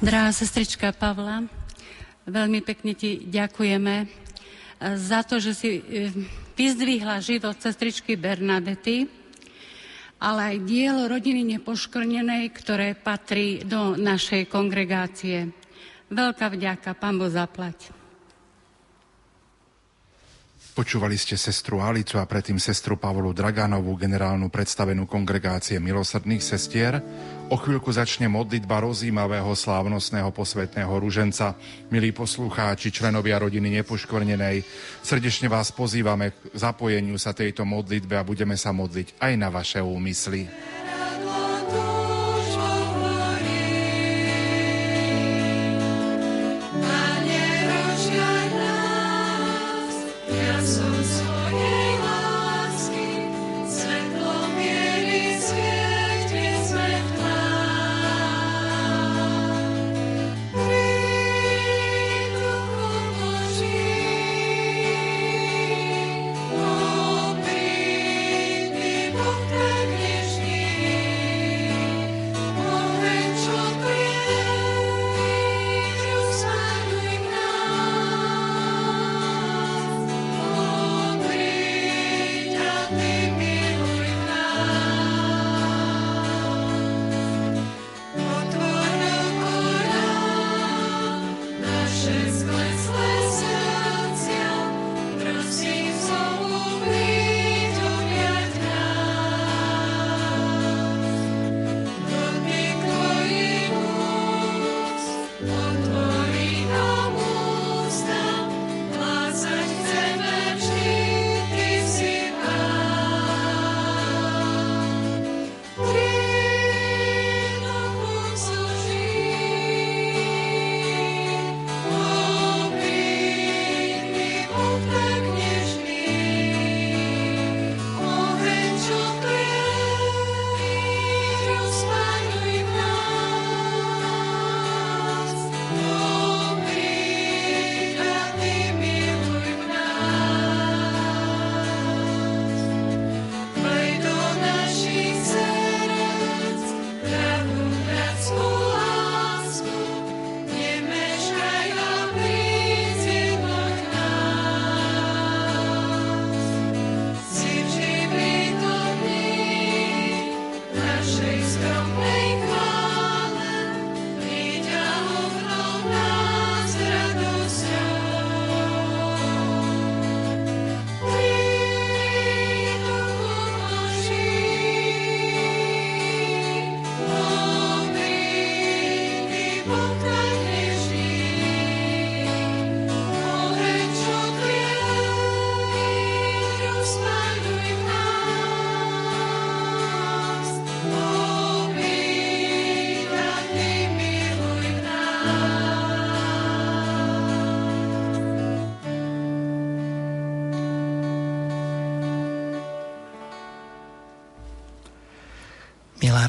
Drahá 0.03 0.35
sestrička 0.35 0.91
Pavla, 0.91 1.47
veľmi 2.27 2.59
pekne 2.67 2.91
ti 2.91 3.23
ďakujeme 3.23 3.95
e, 4.03 4.07
za 4.99 5.23
to, 5.23 5.39
že 5.39 5.55
si 5.55 5.79
e, 5.79 6.11
vyzdvihla 6.59 7.23
život 7.23 7.55
sestričky 7.63 8.19
Bernadety, 8.19 9.07
ale 10.19 10.59
aj 10.59 10.67
dielo 10.67 11.07
rodiny 11.07 11.47
nepoškrnenej, 11.55 12.51
ktoré 12.51 12.99
patrí 12.99 13.63
do 13.63 13.95
našej 13.95 14.51
kongregácie. 14.51 15.55
Veľká 16.11 16.51
vďaka, 16.51 16.99
pán 16.99 17.23
Boh 17.23 17.31
zaplať. 17.31 18.02
Počúvali 20.73 21.21
ste 21.21 21.37
sestru 21.37 21.85
Alicu 21.85 22.17
a 22.17 22.25
predtým 22.25 22.57
sestru 22.57 22.97
Pavolu 22.97 23.37
Draganovú, 23.37 23.93
generálnu 23.93 24.49
predstavenú 24.49 25.05
kongregácie 25.05 25.77
milosrdných 25.77 26.41
sestier. 26.41 26.97
O 27.53 27.61
chvíľku 27.61 27.93
začne 27.93 28.25
modlitba 28.33 28.81
rozímavého 28.81 29.53
slávnostného 29.53 30.33
posvetného 30.33 30.89
ruženca. 30.97 31.61
Milí 31.93 32.17
poslucháči, 32.17 32.89
členovia 32.89 33.37
rodiny 33.37 33.85
nepoškvrnenej, 33.85 34.65
srdečne 35.05 35.53
vás 35.53 35.77
pozývame 35.77 36.33
k 36.33 36.57
zapojeniu 36.57 37.21
sa 37.21 37.37
tejto 37.37 37.69
modlitbe 37.69 38.17
a 38.17 38.25
budeme 38.25 38.57
sa 38.57 38.73
modliť 38.73 39.21
aj 39.21 39.33
na 39.37 39.53
vaše 39.53 39.85
úmysly. 39.85 40.49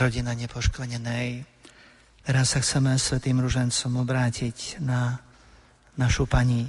Rodina 0.04 0.36
nepoškvrnenej. 0.36 1.48
Teraz 2.28 2.52
sa 2.52 2.60
chceme 2.60 2.92
Svetým 3.00 3.40
Ružencom 3.40 4.04
obrátiť 4.04 4.84
na 4.84 5.16
našu 5.96 6.28
Pani, 6.28 6.68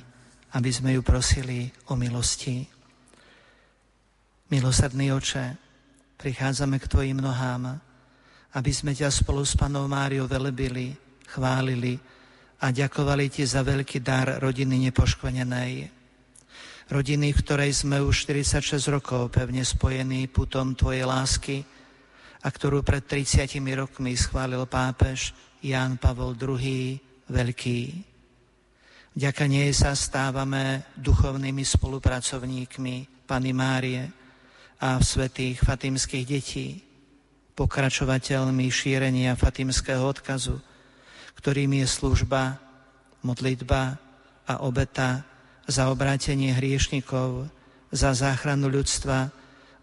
aby 0.54 0.70
sme 0.70 0.94
ju 0.94 1.02
prosili 1.02 1.66
o 1.90 1.98
milosti. 1.98 2.62
Milosrdný 4.54 5.10
oče, 5.10 5.58
prichádzame 6.14 6.78
k 6.78 6.86
Tvojim 6.86 7.18
nohám, 7.18 7.74
aby 8.54 8.70
sme 8.70 8.94
ťa 8.94 9.10
spolu 9.10 9.42
s 9.42 9.58
Panou 9.58 9.90
Máriou 9.90 10.30
velebili, 10.30 10.94
chválili 11.26 11.98
a 12.62 12.70
ďakovali 12.70 13.34
Ti 13.34 13.50
za 13.50 13.66
veľký 13.66 13.98
dar 13.98 14.38
rodiny 14.38 14.78
nepoškvrnenej. 14.94 15.90
Rodiny, 16.86 17.34
v 17.34 17.42
ktorej 17.42 17.82
sme 17.82 17.98
už 17.98 18.30
46 18.30 18.78
rokov 18.94 19.34
pevne 19.34 19.66
spojení 19.66 20.30
putom 20.30 20.78
Tvojej 20.78 21.02
lásky, 21.02 21.66
a 22.44 22.48
ktorú 22.52 22.84
pred 22.84 23.00
30 23.08 23.48
rokmi 23.72 24.12
schválil 24.12 24.68
pápež 24.68 25.32
Ján 25.64 25.96
Pavol 25.96 26.36
II 26.36 27.00
Veľký. 27.32 27.80
Vďaka 29.16 29.44
nej 29.48 29.72
sa 29.72 29.96
stávame 29.96 30.84
duchovnými 31.00 31.64
spolupracovníkmi 31.64 33.24
Pany 33.24 33.52
Márie 33.56 34.04
a 34.76 35.00
svetých 35.00 35.64
fatimských 35.64 36.24
detí, 36.28 36.84
pokračovateľmi 37.56 38.68
šírenia 38.68 39.32
fatimského 39.38 40.04
odkazu, 40.04 40.60
ktorým 41.40 41.80
je 41.80 41.86
služba, 41.88 42.60
modlitba 43.24 43.96
a 44.44 44.60
obeta 44.60 45.24
za 45.64 45.88
obrátenie 45.88 46.52
hriešnikov, 46.52 47.48
za 47.88 48.12
záchranu 48.12 48.68
ľudstva 48.68 49.32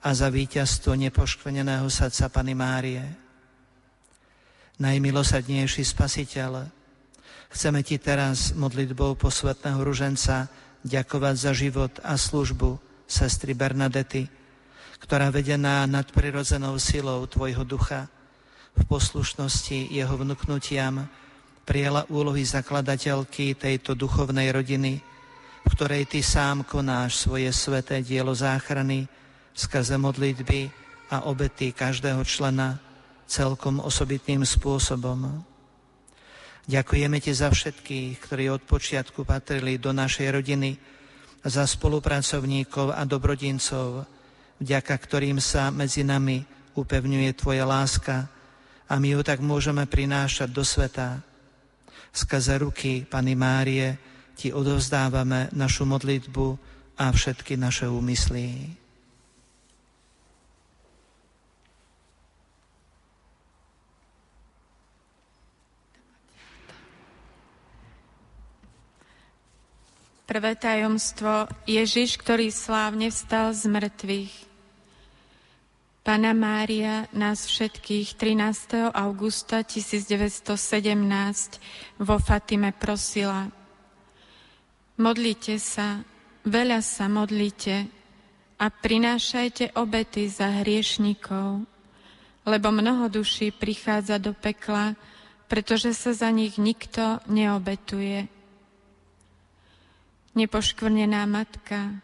a 0.02 0.10
za 0.18 0.34
víťazstvo 0.34 0.98
nepoškveneného 0.98 1.86
srdca 1.86 2.26
Pany 2.34 2.58
Márie. 2.58 3.06
Najmilosadnejší 4.82 5.86
spasiteľ, 5.86 6.66
chceme 7.54 7.86
Ti 7.86 8.02
teraz 8.02 8.58
modlitbou 8.58 9.14
posvetného 9.14 9.78
ruženca 9.78 10.50
ďakovať 10.82 11.36
za 11.38 11.52
život 11.54 11.94
a 12.02 12.18
službu 12.18 12.82
sestry 13.06 13.54
Bernadety, 13.54 14.26
ktorá 15.06 15.30
vedená 15.30 15.86
nadprirodzenou 15.86 16.82
silou 16.82 17.22
Tvojho 17.30 17.62
ducha 17.62 18.10
v 18.74 18.82
poslušnosti 18.90 19.94
jeho 19.94 20.16
vnúknutiam 20.18 21.06
prijala 21.62 22.10
úlohy 22.10 22.42
zakladateľky 22.42 23.54
tejto 23.54 23.94
duchovnej 23.94 24.50
rodiny, 24.50 24.98
v 25.62 25.72
ktorej 25.78 26.10
Ty 26.10 26.26
sám 26.26 26.58
konáš 26.66 27.22
svoje 27.22 27.54
sveté 27.54 28.02
dielo 28.02 28.34
záchrany 28.34 29.06
skrze 29.52 30.00
modlitby 30.00 30.72
a 31.12 31.28
obety 31.28 31.76
každého 31.76 32.24
člena 32.24 32.80
celkom 33.28 33.80
osobitným 33.84 34.44
spôsobom. 34.44 35.44
Ďakujeme 36.68 37.18
Ti 37.20 37.32
za 37.36 37.50
všetkých, 37.52 38.20
ktorí 38.22 38.52
od 38.52 38.64
počiatku 38.64 39.28
patrili 39.28 39.82
do 39.82 39.92
našej 39.92 40.28
rodiny, 40.30 40.78
za 41.42 41.66
spolupracovníkov 41.66 42.94
a 42.94 43.02
dobrodincov, 43.02 44.06
vďaka 44.62 44.94
ktorým 44.94 45.42
sa 45.42 45.74
medzi 45.74 46.06
nami 46.06 46.46
upevňuje 46.78 47.34
Tvoja 47.34 47.66
láska 47.66 48.30
a 48.86 48.94
my 49.02 49.18
ju 49.18 49.22
tak 49.26 49.42
môžeme 49.42 49.88
prinášať 49.90 50.54
do 50.54 50.62
sveta. 50.62 51.24
Skrze 52.14 52.62
ruky 52.62 53.08
Pany 53.08 53.34
Márie 53.34 53.98
Ti 54.38 54.54
odovzdávame 54.54 55.50
našu 55.56 55.88
modlitbu 55.88 56.48
a 57.00 57.10
všetky 57.10 57.58
naše 57.58 57.90
úmysly. 57.90 58.81
Prvé 70.32 70.56
tajomstvo 70.56 71.52
Ježiš, 71.67 72.15
ktorý 72.15 72.56
slávne 72.56 73.12
vstal 73.12 73.52
z 73.52 73.67
mŕtvych. 73.67 74.32
Pana 76.08 76.32
Mária 76.32 77.12
nás 77.12 77.44
všetkých 77.52 78.15
13. 78.15 78.96
augusta 78.96 79.60
1917 79.60 80.48
vo 82.00 82.15
Fatime 82.15 82.72
prosila 82.72 83.52
Modlite 84.96 85.60
sa, 85.60 86.00
veľa 86.48 86.80
sa 86.80 87.12
modlite 87.12 87.91
a 88.56 88.72
prinášajte 88.72 89.76
obety 89.76 90.32
za 90.32 90.63
hriešnikov, 90.63 91.67
lebo 92.48 92.72
mnoho 92.72 93.12
duší 93.12 93.52
prichádza 93.52 94.15
do 94.15 94.32
pekla, 94.32 94.96
pretože 95.52 95.91
sa 95.91 96.15
za 96.15 96.32
nich 96.32 96.56
nikto 96.56 97.20
neobetuje. 97.28 98.41
Nepoškvrnená 100.32 101.28
matka, 101.28 102.00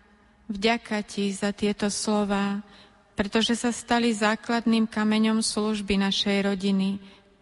vďaka 0.51 0.99
ti 1.07 1.31
za 1.31 1.55
tieto 1.55 1.87
slová, 1.87 2.59
pretože 3.15 3.55
sa 3.55 3.71
stali 3.71 4.11
základným 4.11 4.85
kameňom 4.85 5.39
služby 5.39 5.95
našej 5.95 6.43
rodiny, 6.43 6.99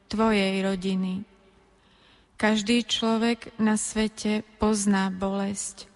tvojej 0.07 0.61
rodiny. 0.61 1.25
Každý 2.35 2.85
človek 2.85 3.55
na 3.57 3.79
svete 3.79 4.45
pozná 4.61 5.09
bolesť. 5.09 5.89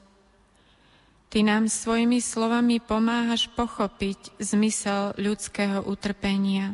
Ty 1.30 1.46
nám 1.46 1.70
svojimi 1.70 2.18
slovami 2.18 2.82
pomáhaš 2.82 3.46
pochopiť 3.54 4.42
zmysel 4.42 5.14
ľudského 5.22 5.86
utrpenia. 5.86 6.74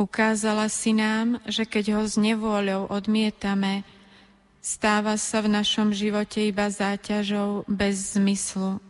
Ukázala 0.00 0.72
si 0.72 0.96
nám, 0.96 1.38
že 1.44 1.68
keď 1.68 2.00
ho 2.00 2.02
s 2.08 2.16
nevôľou 2.16 2.88
odmietame, 2.88 3.84
stáva 4.64 5.20
sa 5.20 5.44
v 5.44 5.52
našom 5.52 5.92
živote 5.92 6.40
iba 6.40 6.72
záťažou 6.72 7.68
bez 7.68 8.16
zmyslu 8.16 8.80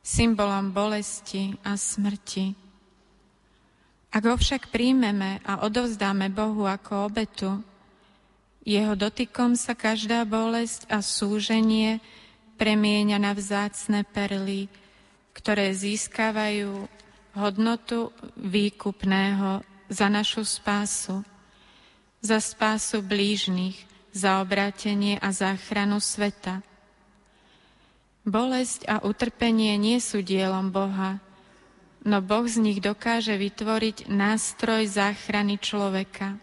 symbolom 0.00 0.72
bolesti 0.72 1.52
a 1.60 1.76
smrti. 1.76 2.56
Ak 4.08 4.24
ho 4.24 4.32
však 4.32 4.72
príjmeme 4.72 5.44
a 5.44 5.68
odovzdáme 5.68 6.32
Bohu 6.32 6.64
ako 6.64 7.12
obetu, 7.12 7.60
jeho 8.64 8.96
dotykom 8.96 9.52
sa 9.52 9.76
každá 9.76 10.24
bolesť 10.24 10.88
a 10.88 11.04
súženie 11.04 12.00
premieňa 12.56 13.20
na 13.20 13.36
vzácne 13.36 14.08
perly, 14.08 14.72
ktoré 15.36 15.76
získavajú 15.76 16.88
hodnotu 17.36 18.08
výkupného 18.40 19.60
za 19.92 20.08
našu 20.08 20.48
spásu, 20.48 21.20
za 22.24 22.40
spásu 22.40 23.04
blížnych, 23.04 23.87
za 24.18 24.42
obrátenie 24.42 25.22
a 25.22 25.30
záchranu 25.30 26.02
sveta. 26.02 26.66
Bolesť 28.26 28.90
a 28.90 28.98
utrpenie 29.06 29.78
nie 29.78 30.02
sú 30.02 30.26
dielom 30.26 30.74
Boha, 30.74 31.22
no 32.02 32.18
Boh 32.18 32.42
z 32.50 32.58
nich 32.58 32.82
dokáže 32.82 33.38
vytvoriť 33.38 34.10
nástroj 34.10 34.90
záchrany 34.90 35.62
človeka. 35.62 36.34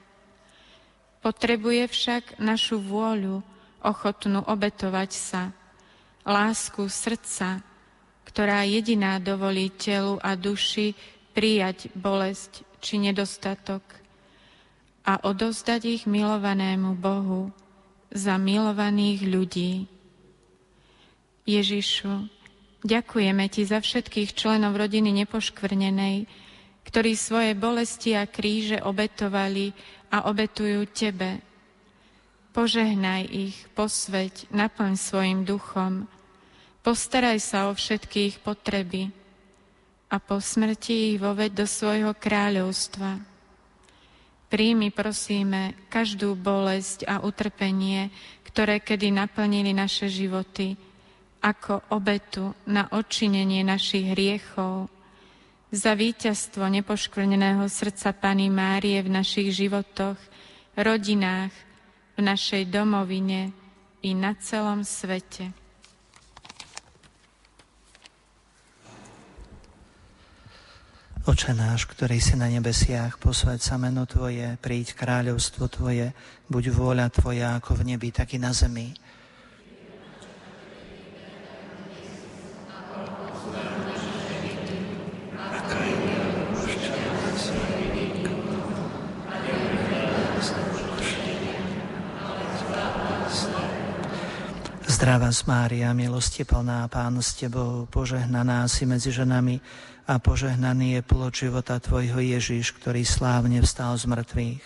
Potrebuje 1.19 1.91
však 1.91 2.23
našu 2.39 2.79
vôľu, 2.79 3.43
ochotnú 3.83 4.41
obetovať 4.47 5.11
sa, 5.11 5.43
lásku 6.23 6.87
srdca, 6.87 7.61
ktorá 8.25 8.65
jediná 8.65 9.21
dovolí 9.21 9.69
telu 9.69 10.17
a 10.23 10.33
duši 10.33 10.97
prijať 11.37 11.93
bolesť 11.93 12.65
či 12.81 12.97
nedostatok 12.97 13.83
a 15.05 15.21
odozdať 15.21 15.81
ich 15.85 16.03
milovanému 16.09 16.97
Bohu 16.97 17.53
za 18.15 18.39
milovaných 18.39 19.19
ľudí. 19.27 19.71
Ježišu, 21.43 22.31
ďakujeme 22.87 23.45
Ti 23.51 23.67
za 23.67 23.83
všetkých 23.83 24.31
členov 24.31 24.79
rodiny 24.79 25.11
nepoškvrnenej, 25.27 26.25
ktorí 26.87 27.11
svoje 27.19 27.51
bolesti 27.59 28.15
a 28.15 28.23
kríže 28.23 28.79
obetovali 28.79 29.75
a 30.09 30.31
obetujú 30.31 30.87
Tebe. 30.95 31.43
Požehnaj 32.55 33.27
ich, 33.27 33.67
posveď, 33.75 34.47
naplň 34.47 34.95
svojim 34.95 35.43
duchom, 35.43 36.07
postaraj 36.87 37.43
sa 37.43 37.67
o 37.67 37.75
všetkých 37.75 38.39
potreby 38.39 39.11
a 40.07 40.15
po 40.23 40.39
smrti 40.39 41.13
ich 41.13 41.17
voved 41.19 41.51
do 41.51 41.67
svojho 41.67 42.15
kráľovstva. 42.15 43.34
Príjmi, 44.55 44.87
prosíme, 44.87 45.75
každú 45.91 46.31
bolesť 46.31 47.03
a 47.11 47.19
utrpenie, 47.19 48.07
ktoré 48.47 48.79
kedy 48.79 49.11
naplnili 49.11 49.75
naše 49.75 50.07
životy, 50.07 50.79
ako 51.43 51.83
obetu 51.91 52.55
na 52.63 52.87
odčinenie 52.87 53.67
našich 53.67 54.15
hriechov, 54.15 54.87
za 55.75 55.91
víťazstvo 55.91 56.71
nepoškvrneného 56.71 57.67
srdca 57.67 58.15
Pany 58.15 58.47
Márie 58.47 59.03
v 59.03 59.11
našich 59.11 59.51
životoch, 59.51 60.15
rodinách, 60.79 61.51
v 62.15 62.23
našej 62.23 62.71
domovine 62.71 63.51
i 64.07 64.15
na 64.15 64.39
celom 64.39 64.87
svete. 64.87 65.64
Oče 71.25 71.57
náš, 71.57 71.89
ktorý 71.89 72.21
si 72.21 72.37
na 72.37 72.45
nebesiach, 72.45 73.17
posved 73.17 73.57
sa 73.57 73.81
meno 73.81 74.05
Tvoje, 74.05 74.61
príď 74.61 74.93
kráľovstvo 74.93 75.65
Tvoje, 75.73 76.13
buď 76.53 76.69
vôľa 76.69 77.09
Tvoja 77.09 77.57
ako 77.57 77.81
v 77.81 77.97
nebi, 77.97 78.13
tak 78.13 78.37
i 78.37 78.39
na 78.39 78.53
zemi. 78.53 78.93
Zdravá 94.85 95.33
Mária, 95.49 95.89
milosti 95.97 96.45
plná, 96.45 96.85
Pán 96.85 97.17
s 97.17 97.33
Tebou, 97.33 97.89
požehnaná 97.89 98.69
si 98.69 98.85
medzi 98.85 99.09
ženami 99.09 99.57
a 100.05 100.21
požehnaný 100.21 100.97
je 100.97 101.01
plod 101.01 101.33
života 101.33 101.81
Tvojho 101.81 102.21
Ježiš, 102.21 102.77
ktorý 102.77 103.01
slávne 103.01 103.65
vstal 103.65 103.97
z 103.97 104.05
mŕtvych. 104.05 104.65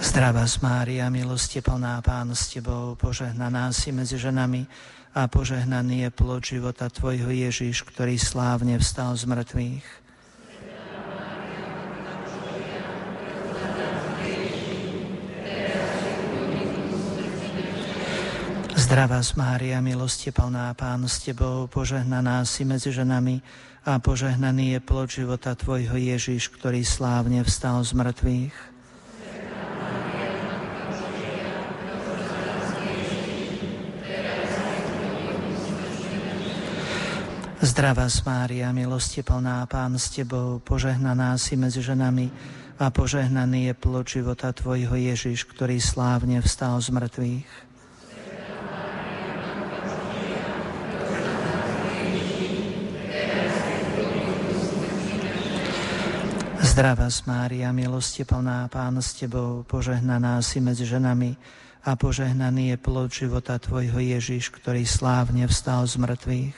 Zdravá 0.00 0.44
z 0.44 0.60
Mária, 0.60 1.08
milosti 1.08 1.64
plná 1.64 2.04
Pán 2.04 2.36
s 2.36 2.52
Tebou, 2.52 2.96
požehnaná 3.00 3.72
si 3.72 3.92
medzi 3.96 4.20
ženami 4.20 4.68
a 5.16 5.28
požehnaný 5.28 6.08
je 6.08 6.10
plod 6.12 6.44
života 6.44 6.88
Tvojho 6.88 7.28
Ježiš, 7.28 7.84
ktorý 7.84 8.16
slávne 8.16 8.76
vstal 8.80 9.16
z 9.16 9.24
mŕtvych. 9.28 10.01
Zdravá 18.92 19.24
Mária, 19.40 19.80
milosti 19.80 20.28
plná 20.28 20.76
Pán 20.76 21.08
s 21.08 21.24
Tebou, 21.24 21.64
požehnaná 21.64 22.44
si 22.44 22.60
medzi 22.60 22.92
ženami 22.92 23.40
a 23.88 23.96
požehnaný 23.96 24.76
je 24.76 24.80
plod 24.84 25.08
života 25.08 25.56
Tvojho 25.56 25.96
Ježiš, 25.96 26.52
ktorý 26.52 26.84
slávne 26.84 27.40
vstal 27.40 27.80
z 27.88 27.96
mŕtvych. 27.96 28.52
Zdravá 37.64 38.12
Mária, 38.28 38.68
milosti 38.76 39.24
plná 39.24 39.64
Pán 39.72 39.96
s 39.96 40.12
Tebou, 40.12 40.60
požehnaná 40.60 41.40
si 41.40 41.56
medzi 41.56 41.80
ženami 41.80 42.28
a 42.76 42.92
požehnaný 42.92 43.72
je 43.72 43.74
plod 43.80 44.04
života 44.04 44.52
Tvojho 44.52 45.00
Ježiš, 45.00 45.48
ktorý 45.48 45.80
slávne 45.80 46.44
vstal 46.44 46.76
z 46.76 46.92
mŕtvych. 46.92 47.71
Zdravá 56.72 57.04
Mária, 57.28 57.68
milosti 57.68 58.24
plná 58.24 58.64
Pán 58.72 58.96
s 58.96 59.12
Tebou, 59.12 59.60
požehnaná 59.68 60.40
si 60.40 60.56
medzi 60.56 60.88
ženami 60.88 61.36
a 61.84 61.92
požehnaný 62.00 62.72
je 62.72 62.76
plod 62.80 63.12
života 63.12 63.60
Tvojho 63.60 64.00
Ježiš, 64.00 64.48
ktorý 64.48 64.88
slávne 64.88 65.44
vstal 65.52 65.84
z 65.84 66.00
mŕtvych. 66.00 66.56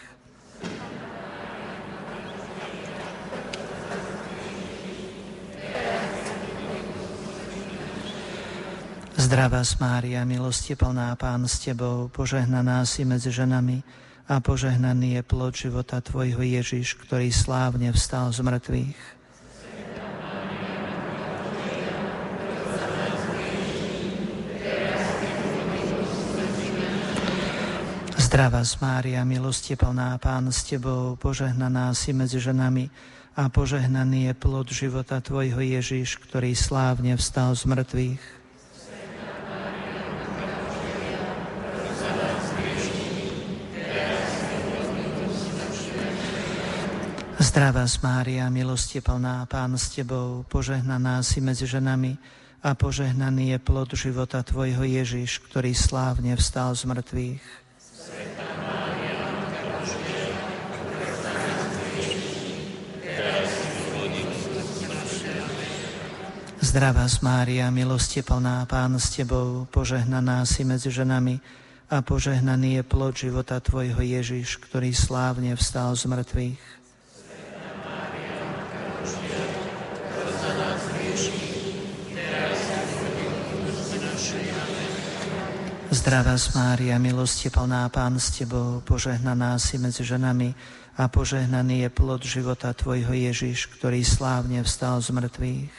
Zdravá 9.19 9.67
Mária, 9.83 10.23
milosti 10.23 10.79
plná 10.79 11.11
Pán 11.19 11.43
s 11.51 11.59
Tebou, 11.59 12.07
požehnaná 12.07 12.87
si 12.87 13.03
medzi 13.03 13.35
ženami 13.35 13.83
a 14.31 14.39
požehnaný 14.39 15.19
je 15.19 15.23
plod 15.27 15.59
života 15.59 15.99
Tvojho 15.99 16.39
Ježiš, 16.39 17.03
ktorý 17.03 17.35
slávne 17.35 17.91
vstal 17.91 18.31
z 18.31 18.47
mŕtvych. 18.47 19.24
Zdravá 28.35 28.67
Mária, 28.83 29.23
milosti 29.23 29.79
plná 29.79 30.19
Pán 30.19 30.51
s 30.51 30.67
Tebou, 30.67 31.15
požehnaná 31.15 31.95
si 31.95 32.11
medzi 32.11 32.43
ženami 32.43 32.91
a 33.39 33.47
požehnaný 33.47 34.27
je 34.27 34.35
plod 34.35 34.67
života 34.75 35.23
Tvojho 35.23 35.63
Ježiš, 35.63 36.19
ktorý 36.19 36.51
slávne 36.59 37.15
vstal 37.15 37.55
z 37.55 37.63
mŕtvych. 37.63 38.23
Zdravá 47.39 47.87
Mária, 48.03 48.51
milosti 48.51 48.99
plná, 48.99 49.47
Pán 49.47 49.79
s 49.79 49.95
Tebou, 49.95 50.43
požehnaná 50.51 51.23
si 51.23 51.39
medzi 51.39 51.71
ženami 51.71 52.19
a 52.67 52.75
požehnaný 52.75 53.55
je 53.55 53.59
plod 53.63 53.95
života 53.95 54.43
Tvojho 54.43 54.83
Ježiš, 54.83 55.39
ktorý 55.39 55.71
slávne 55.71 56.35
vstal 56.35 56.75
z 56.75 56.83
mŕtvych. 56.83 57.64
Zdravá 66.75 67.07
Mária, 67.23 67.71
milosti 67.71 68.21
plná, 68.21 68.67
Pán 68.67 68.99
s 68.99 69.15
Tebou, 69.15 69.65
požehnaná 69.71 70.43
si 70.43 70.67
medzi 70.67 70.91
ženami 70.91 71.39
a 71.87 72.03
požehnaný 72.03 72.77
je 72.77 72.83
plod 72.83 73.15
života 73.15 73.63
Tvojho 73.63 74.03
Ježiš, 74.03 74.59
ktorý 74.59 74.91
slávne 74.91 75.55
vstal 75.55 75.95
z 75.95 76.11
mŕtvych. 76.11 76.84
Zdravá 86.05 86.37
Mária, 86.53 87.01
milosti 87.01 87.49
plná 87.49 87.89
Pán 87.89 88.21
s 88.21 88.29
Tebou, 88.37 88.85
požehnaná 88.85 89.57
si 89.57 89.81
medzi 89.81 90.05
ženami 90.05 90.53
a 91.01 91.09
požehnaný 91.09 91.89
je 91.89 91.91
plod 91.97 92.21
života 92.21 92.77
Tvojho 92.77 93.09
Ježiš, 93.17 93.73
ktorý 93.73 94.05
slávne 94.05 94.61
vstal 94.69 95.01
z 95.01 95.09
mŕtvych. 95.17 95.73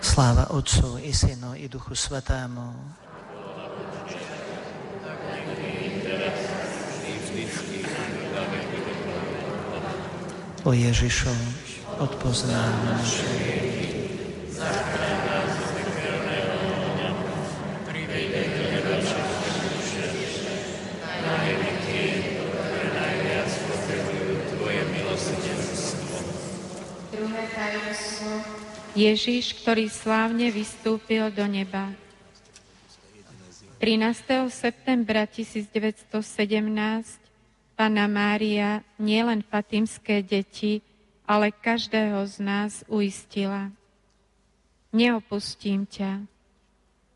Sláva 0.00 0.56
Otcu 0.56 1.04
i 1.04 1.12
Synu 1.12 1.52
i 1.52 1.68
Duchu 1.68 1.92
Svetému. 1.92 3.03
O 10.64 10.72
Ježišu, 10.72 11.28
odpoznám 12.00 12.72
naše 12.88 13.28
Ježiš, 28.96 29.60
ktorý 29.60 29.92
slávne 29.92 30.48
vystúpil 30.48 31.28
do 31.28 31.44
neba. 31.44 31.92
13. 33.84 34.48
septembra 34.48 35.28
1917 35.28 37.23
Pana 37.74 38.06
Mária 38.06 38.86
nielen 39.02 39.42
fatimské 39.42 40.22
deti, 40.22 40.78
ale 41.26 41.50
každého 41.50 42.22
z 42.22 42.34
nás 42.38 42.72
uistila. 42.86 43.74
Neopustím 44.94 45.82
ťa. 45.90 46.22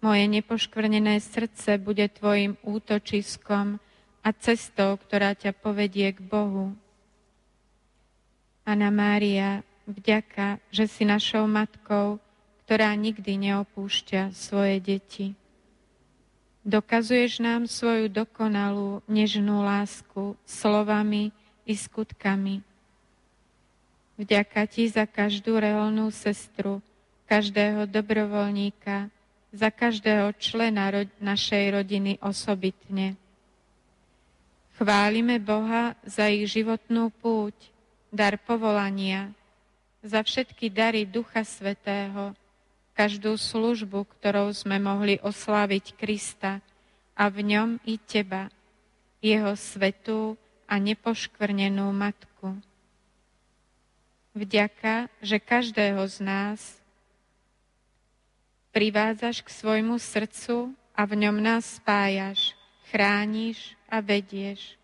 Moje 0.03 0.25
nepoškvrnené 0.27 1.23
srdce 1.23 1.79
bude 1.79 2.11
tvojim 2.11 2.59
útočiskom 2.67 3.79
a 4.27 4.29
cestou, 4.35 4.99
ktorá 4.99 5.39
ťa 5.39 5.55
povedie 5.55 6.11
k 6.11 6.19
Bohu. 6.19 6.75
Pana 8.67 8.91
Mária, 8.91 9.63
vďaka, 9.87 10.59
že 10.75 10.91
si 10.91 11.07
našou 11.07 11.47
matkou, 11.47 12.19
ktorá 12.67 12.91
nikdy 12.99 13.39
neopúšťa 13.47 14.35
svoje 14.35 14.83
deti. 14.83 15.38
Dokazuješ 16.69 17.41
nám 17.41 17.64
svoju 17.64 18.12
dokonalú, 18.12 19.01
nežnú 19.09 19.64
lásku 19.64 20.37
slovami 20.45 21.33
i 21.64 21.73
skutkami. 21.73 22.61
Vďaka 24.21 24.69
Ti 24.69 24.85
za 24.93 25.09
každú 25.09 25.57
reálnú 25.57 26.12
sestru, 26.12 26.85
každého 27.25 27.89
dobrovoľníka, 27.89 29.09
za 29.49 29.73
každého 29.73 30.37
člena 30.37 30.93
ro- 30.93 31.09
našej 31.25 31.73
rodiny 31.73 32.21
osobitne. 32.21 33.16
Chválime 34.77 35.41
Boha 35.41 35.97
za 36.05 36.29
ich 36.29 36.53
životnú 36.53 37.09
púť, 37.25 37.57
dar 38.12 38.37
povolania, 38.37 39.33
za 40.05 40.21
všetky 40.21 40.69
dary 40.69 41.09
Ducha 41.09 41.49
Svetého, 41.49 42.37
každú 42.99 43.39
službu, 43.39 44.11
ktorou 44.19 44.51
sme 44.51 44.83
mohli 44.83 45.23
osláviť 45.23 45.95
Krista 45.95 46.59
a 47.15 47.31
v 47.31 47.47
ňom 47.47 47.79
i 47.87 47.95
Teba, 47.95 48.51
Jeho 49.23 49.55
svetú 49.55 50.35
a 50.67 50.83
nepoškvrnenú 50.83 51.87
Matku. 51.95 52.59
Vďaka, 54.35 55.07
že 55.23 55.39
každého 55.39 56.03
z 56.11 56.27
nás 56.27 56.61
privádzaš 58.75 59.47
k 59.47 59.49
svojmu 59.55 59.95
srdcu 60.03 60.75
a 60.99 61.07
v 61.07 61.23
ňom 61.23 61.39
nás 61.39 61.79
spájaš, 61.79 62.59
chrániš 62.91 63.79
a 63.87 64.03
vedieš. 64.03 64.75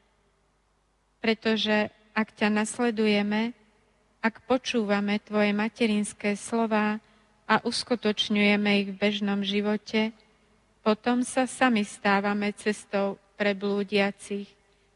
Pretože 1.19 1.91
ak 2.15 2.31
ťa 2.31 2.47
nasledujeme, 2.47 3.51
ak 4.23 4.47
počúvame 4.47 5.19
Tvoje 5.19 5.51
materinské 5.51 6.39
slová, 6.39 7.03
a 7.45 7.61
uskutočňujeme 7.61 8.71
ich 8.85 8.89
v 8.93 9.01
bežnom 9.01 9.41
živote, 9.45 10.17
potom 10.85 11.25
sa 11.25 11.49
sami 11.49 11.85
stávame 11.85 12.53
cestou 12.53 13.17
pre 13.41 13.57
blúdiacich, 13.57 14.49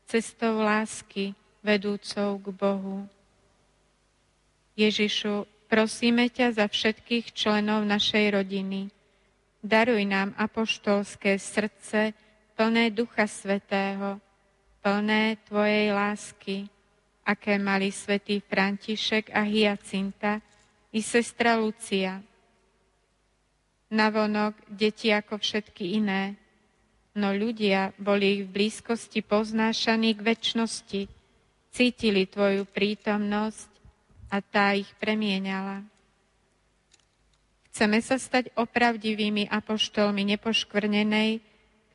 cestou 0.04 0.60
lásky, 0.60 1.32
vedúcou 1.64 2.40
k 2.40 2.46
Bohu. 2.52 2.98
Ježišu, 4.78 5.48
prosíme 5.66 6.30
ťa 6.30 6.54
za 6.54 6.66
všetkých 6.68 7.34
členov 7.34 7.84
našej 7.88 8.36
rodiny. 8.36 8.88
Daruj 9.58 10.06
nám 10.06 10.32
apoštolské 10.38 11.36
srdce, 11.36 12.14
plné 12.54 12.94
Ducha 12.94 13.26
Svetého, 13.26 14.22
plné 14.84 15.36
Tvojej 15.50 15.90
lásky, 15.90 16.70
aké 17.26 17.58
mali 17.58 17.90
svätý 17.90 18.40
František 18.40 19.34
a 19.34 19.44
Hyacinta 19.44 20.40
i 20.94 21.02
sestra 21.04 21.58
Lucia. 21.58 22.27
Navonok 23.88 24.52
deti 24.68 25.08
ako 25.08 25.40
všetky 25.40 25.96
iné, 25.96 26.36
no 27.16 27.32
ľudia 27.32 27.96
boli 27.96 28.44
v 28.44 28.48
blízkosti 28.52 29.24
poznášaní 29.24 30.12
k 30.12 30.20
väčšnosti, 30.20 31.02
cítili 31.72 32.28
Tvoju 32.28 32.68
prítomnosť 32.68 33.70
a 34.28 34.44
tá 34.44 34.76
ich 34.76 34.92
premienala. 35.00 35.80
Chceme 37.72 38.02
sa 38.04 38.20
stať 38.20 38.52
opravdivými 38.58 39.48
apoštolmi 39.48 40.36
nepoškvrnenej, 40.36 41.40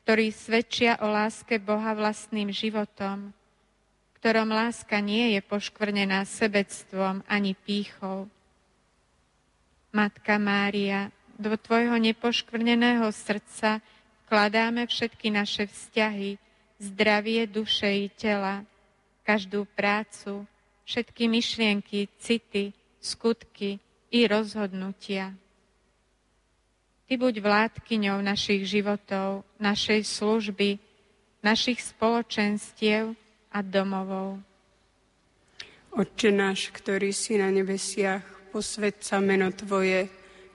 ktorí 0.02 0.34
svedčia 0.34 0.98
o 0.98 1.06
láske 1.06 1.62
Boha 1.62 1.94
vlastným 1.94 2.50
životom, 2.50 3.30
ktorom 4.18 4.50
láska 4.50 4.98
nie 4.98 5.38
je 5.38 5.40
poškvrnená 5.46 6.26
sebectvom 6.26 7.22
ani 7.30 7.54
pýchou. 7.54 8.26
Matka 9.94 10.42
Mária, 10.42 11.13
do 11.38 11.54
Tvojho 11.58 11.96
nepoškvrneného 11.98 13.06
srdca 13.10 13.82
vkladáme 14.26 14.86
všetky 14.86 15.30
naše 15.30 15.66
vzťahy, 15.66 16.38
zdravie 16.78 17.46
duše 17.46 17.86
i 17.86 18.06
tela, 18.10 18.66
každú 19.22 19.64
prácu, 19.78 20.46
všetky 20.84 21.28
myšlienky, 21.30 22.08
city, 22.20 22.72
skutky 23.00 23.78
i 24.10 24.26
rozhodnutia. 24.28 25.34
Ty 27.04 27.14
buď 27.20 27.34
vládkyňou 27.44 28.18
našich 28.24 28.64
životov, 28.64 29.44
našej 29.60 30.08
služby, 30.08 30.80
našich 31.44 31.84
spoločenstiev 31.84 33.12
a 33.52 33.58
domovov. 33.60 34.40
Otče 35.94 36.32
náš, 36.34 36.74
ktorý 36.74 37.14
si 37.14 37.38
na 37.38 37.52
nebesiach, 37.52 38.24
posved 38.50 38.98
sa 39.04 39.22
meno 39.22 39.52
Tvoje, 39.52 40.10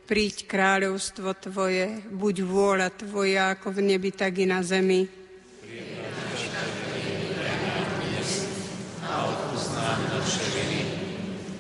príď 0.09 0.49
kráľovstvo 0.49 1.37
Tvoje, 1.37 2.01
buď 2.09 2.41
vôľa 2.41 2.89
Tvoja 2.97 3.53
ako 3.53 3.77
v 3.77 3.93
nebi, 3.93 4.09
tak 4.09 4.41
i 4.41 4.49
na 4.49 4.65
zemi. 4.65 5.05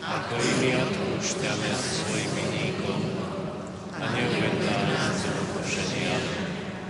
ako 0.09 0.33
i 0.41 0.51
my 0.61 0.69
odpúšťame 0.81 1.69
svojim 1.77 2.31
vinníkom 2.33 3.01
a 3.93 4.01
neuved 4.09 4.57
nás 4.65 5.17
do 5.21 5.31
pokušenia, 5.37 6.15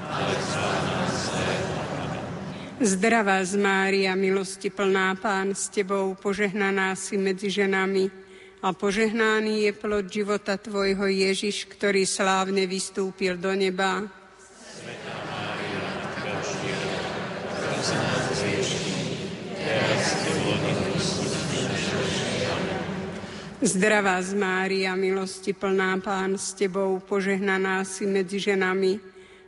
ale 0.07 0.33
zbav 0.39 0.75
nás 0.87 1.11
zlého. 1.27 1.67
Zdravá 2.79 3.43
z 3.43 3.59
Mária, 3.59 4.15
milosti 4.15 4.71
plná 4.71 5.19
Pán 5.19 5.51
s 5.51 5.67
Tebou, 5.67 6.15
požehnaná 6.15 6.95
si 6.95 7.19
medzi 7.19 7.51
ženami 7.51 8.18
a 8.59 8.75
požehnaný 8.75 9.67
je 9.67 9.71
plod 9.71 10.11
života 10.11 10.59
Tvojho 10.59 11.07
Ježiš, 11.07 11.63
ktorý 11.71 12.03
slávne 12.03 12.67
vystúpil 12.67 13.39
do 13.39 13.55
neba. 13.55 14.03
Zdravá 23.59 24.23
z 24.23 24.39
Mária, 24.39 24.95
milosti 24.95 25.51
plná 25.51 25.99
Pán 25.99 26.39
s 26.39 26.55
Tebou, 26.55 26.99
požehnaná 27.03 27.83
si 27.83 28.07
medzi 28.07 28.39
ženami 28.39 28.99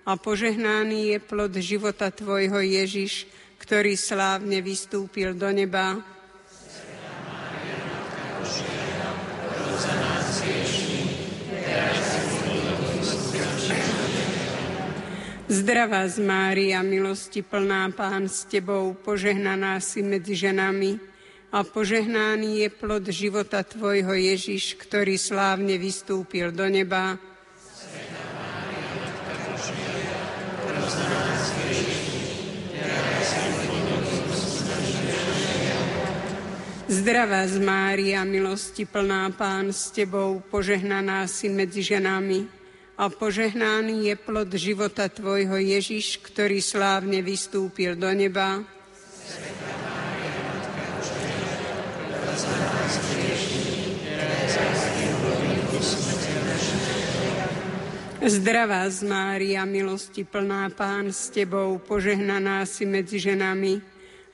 a 0.03 0.19
požehnaný 0.19 1.15
je 1.15 1.19
plod 1.19 1.51
života 1.59 2.11
Tvojho 2.11 2.59
Ježiš, 2.59 3.27
ktorý 3.59 3.95
slávne 3.95 4.63
vystúpil 4.63 5.35
do 5.35 5.51
neba. 5.51 5.99
Zdravá 15.51 16.07
z 16.07 16.23
Mária, 16.23 16.79
milosti 16.79 17.43
plná 17.43 17.91
Pán 17.91 18.31
s 18.31 18.47
Tebou, 18.47 18.95
požehnaná 18.95 19.83
si 19.83 19.99
medzi 19.99 20.31
ženami 20.31 20.95
a 21.51 21.67
požehnaný 21.67 22.63
je 22.63 22.69
plod 22.71 23.03
života 23.11 23.59
Tvojho 23.59 24.15
Ježiš, 24.15 24.79
ktorý 24.79 25.19
slávne 25.19 25.75
vystúpil 25.75 26.55
do 26.55 26.63
neba. 26.71 27.19
Zdravá 36.87 37.43
z 37.51 37.59
Mária, 37.59 38.23
milosti 38.23 38.87
plná 38.87 39.35
Pán 39.35 39.75
s 39.75 39.91
Tebou, 39.91 40.39
požehnaná 40.47 41.27
si 41.27 41.51
medzi 41.51 41.83
ženami 41.83 42.60
a 43.01 43.09
požehnaný 43.09 44.13
je 44.13 44.15
plod 44.15 44.53
života 44.53 45.09
Tvojho 45.09 45.57
Ježiš, 45.57 46.21
ktorý 46.21 46.61
slávne 46.61 47.25
vystúpil 47.25 47.97
do 47.97 48.13
neba. 48.13 48.61
Svetá 49.25 49.81
Zdravá 58.21 58.85
z 58.85 59.01
Mária, 59.09 59.65
milosti 59.65 60.21
plná 60.21 60.69
Pán 60.69 61.09
s 61.09 61.33
Tebou, 61.33 61.81
požehnaná 61.81 62.69
si 62.69 62.85
medzi 62.85 63.17
ženami 63.17 63.81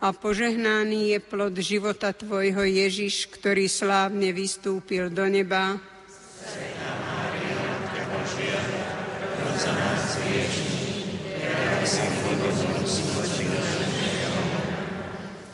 a 0.04 0.12
požehnaný 0.12 1.16
je 1.16 1.20
plod 1.24 1.56
života 1.56 2.12
Tvojho 2.12 2.68
Ježiš, 2.68 3.32
ktorý 3.32 3.72
slávne 3.72 4.36
vystúpil 4.36 5.08
do 5.08 5.24
neba. 5.32 5.80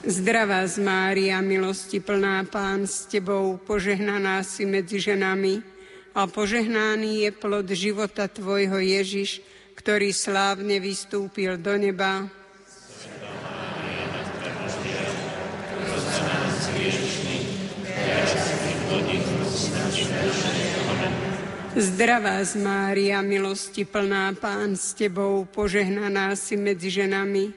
Zdravá 0.03 0.67
z 0.67 0.83
Mária, 0.83 1.39
milosti 1.39 2.03
plná 2.03 2.43
Pán 2.51 2.83
s 2.83 3.07
Tebou, 3.07 3.55
požehnaná 3.55 4.43
si 4.43 4.67
medzi 4.67 4.99
ženami 4.99 5.63
a 6.11 6.27
požehnaný 6.27 7.23
je 7.23 7.31
plod 7.31 7.65
života 7.71 8.27
Tvojho 8.27 8.83
Ježiš, 8.83 9.39
ktorý 9.79 10.11
slávne 10.11 10.83
vystúpil 10.83 11.55
do 11.55 11.79
neba. 11.79 12.27
Zdravá 21.73 22.37
z 22.45 22.61
Mária, 22.61 23.17
milosti 23.25 23.81
plná 23.81 24.37
Pán 24.37 24.77
s 24.77 24.93
Tebou, 24.93 25.41
požehnaná 25.49 26.37
si 26.37 26.53
medzi 26.53 26.93
ženami 26.93 27.49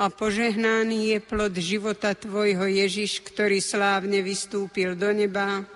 a 0.00 0.08
požehnaný 0.08 1.12
je 1.12 1.18
plod 1.20 1.52
života 1.52 2.16
Tvojho 2.16 2.64
Ježiš, 2.64 3.20
ktorý 3.20 3.60
slávne 3.60 4.24
vystúpil 4.24 4.96
do 4.96 5.12
neba. 5.12 5.68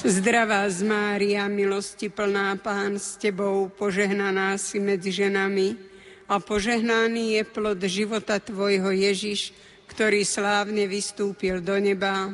Zdravá 0.00 0.64
z 0.72 0.80
Mária, 0.88 1.44
milosti 1.44 2.08
plná 2.08 2.56
Pán 2.56 2.96
s 2.96 3.20
Tebou, 3.20 3.68
požehnaná 3.68 4.56
si 4.56 4.80
medzi 4.80 5.12
ženami 5.12 5.89
a 6.30 6.38
požehnaný 6.38 7.34
je 7.34 7.42
plod 7.42 7.82
života 7.90 8.38
Tvojho 8.38 8.94
Ježiš, 8.94 9.50
ktorý 9.90 10.22
slávne 10.22 10.86
vystúpil 10.86 11.58
do 11.58 11.74
neba. 11.82 12.30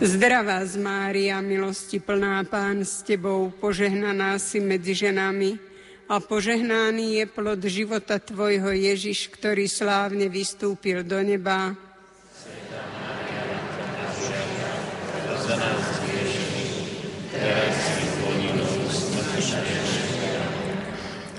Zdravá 0.00 0.64
z 0.64 0.80
Mária, 0.80 1.36
milosti 1.44 2.00
plná 2.00 2.40
Pán 2.48 2.80
s 2.80 3.04
Tebou, 3.04 3.52
požehnaná 3.52 4.40
si 4.40 4.56
medzi 4.56 4.96
ženami 4.96 5.60
a 6.08 6.16
požehnaný 6.16 7.20
je 7.20 7.26
plod 7.28 7.60
života 7.68 8.16
Tvojho 8.16 8.72
Ježiš, 8.72 9.28
ktorý 9.28 9.68
slávne 9.68 10.32
vystúpil 10.32 11.04
do 11.04 11.20
neba. 11.20 11.89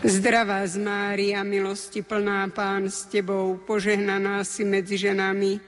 Zdravá 0.02 0.66
z 0.66 0.82
Mária, 0.82 1.46
milosti 1.46 2.02
plná 2.02 2.50
Pán 2.50 2.90
s 2.90 3.06
Tebou, 3.06 3.62
požehnaná 3.62 4.42
si 4.42 4.66
medzi 4.66 4.98
ženami 4.98 5.62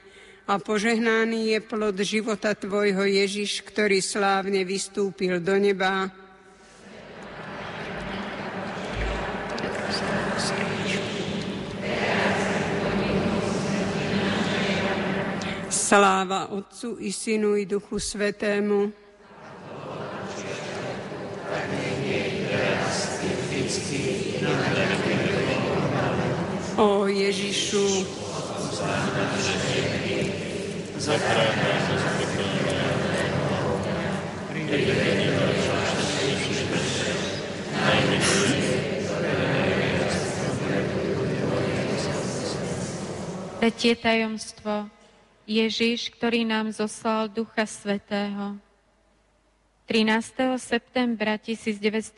a 0.50 0.58
požehnaný 0.58 1.54
je 1.54 1.60
plod 1.62 1.94
života 2.02 2.58
Tvojho 2.58 3.06
Ježiš, 3.06 3.62
ktorý 3.62 4.02
slávne 4.02 4.66
vystúpil 4.66 5.38
do 5.38 5.54
neba. 5.62 6.10
Sláva 15.70 16.50
Otcu 16.50 16.98
i 17.06 17.14
Synu 17.14 17.54
i 17.54 17.70
Duchu 17.70 18.02
Svetému. 18.02 19.03
O 26.74 27.06
Ježišu, 27.06 27.86
Tretie 43.64 43.96
tajomstvo. 43.96 44.92
Ježiš, 45.48 46.12
ktorý 46.12 46.44
nám 46.44 46.76
zoslal 46.76 47.32
Ducha 47.32 47.64
Svetého. 47.64 48.60
13. 49.84 50.56
septembra 50.64 51.36
1917 51.36 52.16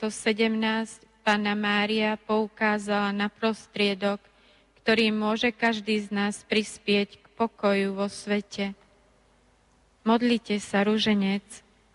Pana 1.26 1.58
Mária 1.58 2.14
poukázala 2.14 3.10
na 3.10 3.26
prostriedok, 3.26 4.22
ktorý 4.86 5.10
môže 5.10 5.50
každý 5.50 5.98
z 6.06 6.14
nás 6.14 6.46
prispieť 6.46 7.18
k 7.18 7.26
pokoju 7.34 7.98
vo 7.98 8.06
svete. 8.06 8.78
Modlite 10.06 10.62
sa, 10.62 10.86
ruženec, 10.86 11.42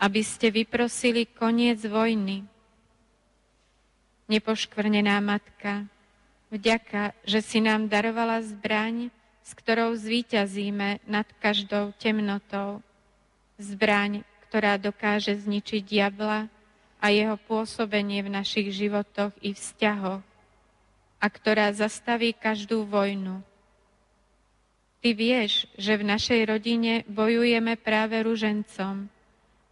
aby 0.03 0.27
ste 0.27 0.51
vyprosili 0.51 1.31
koniec 1.31 1.79
vojny. 1.87 2.43
Nepoškvrnená 4.27 5.23
matka, 5.23 5.87
vďaka, 6.51 7.15
že 7.23 7.47
si 7.47 7.63
nám 7.63 7.87
darovala 7.87 8.43
zbraň, 8.43 9.15
s 9.47 9.55
ktorou 9.55 9.95
zvíťazíme 9.95 11.07
nad 11.07 11.31
každou 11.39 11.95
temnotou. 11.95 12.83
Zbraň, 13.63 14.27
ktorá 14.51 14.75
dokáže 14.83 15.39
zničiť 15.39 15.87
diabla, 15.87 16.51
a 17.01 17.07
jeho 17.09 17.41
pôsobenie 17.49 18.21
v 18.21 18.31
našich 18.31 18.69
životoch 18.77 19.33
i 19.41 19.57
vzťahoch 19.57 20.21
a 21.21 21.27
ktorá 21.27 21.73
zastaví 21.73 22.37
každú 22.37 22.85
vojnu. 22.85 23.41
Ty 25.01 25.17
vieš, 25.17 25.65
že 25.81 25.97
v 25.97 26.05
našej 26.05 26.41
rodine 26.45 27.09
bojujeme 27.09 27.81
práve 27.81 28.21
ružencom, 28.21 29.09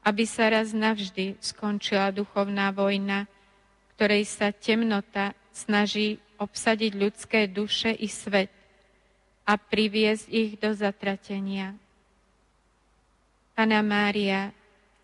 aby 0.01 0.25
sa 0.25 0.49
raz 0.49 0.73
navždy 0.73 1.37
skončila 1.37 2.09
duchovná 2.17 2.73
vojna, 2.73 3.29
ktorej 3.97 4.25
sa 4.25 4.49
temnota 4.57 5.37
snaží 5.53 6.17
obsadiť 6.41 6.93
ľudské 6.97 7.45
duše 7.45 7.93
i 7.93 8.09
svet 8.09 8.49
a 9.45 9.61
priviesť 9.61 10.33
ich 10.33 10.57
do 10.57 10.73
zatratenia. 10.73 11.77
Pana 13.53 13.85
Mária, 13.85 14.57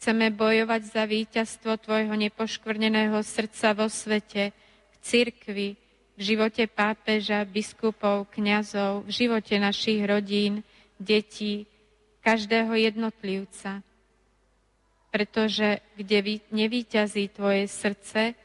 Chceme 0.05 0.29
bojovať 0.37 0.83
za 0.85 1.09
víťazstvo 1.09 1.81
Tvojho 1.81 2.13
nepoškvrneného 2.13 3.17
srdca 3.25 3.73
vo 3.73 3.89
svete, 3.89 4.53
v 4.93 4.97
cirkvi, 5.01 5.81
v 6.13 6.21
živote 6.21 6.69
pápeža, 6.69 7.41
biskupov, 7.49 8.29
kňazov, 8.29 9.09
v 9.09 9.11
živote 9.25 9.57
našich 9.57 10.05
rodín, 10.05 10.61
detí, 11.01 11.65
každého 12.21 12.77
jednotlivca. 12.77 13.81
Pretože 15.09 15.81
kde 15.97 16.45
nevíťazí 16.53 17.33
Tvoje 17.33 17.65
srdce, 17.65 18.37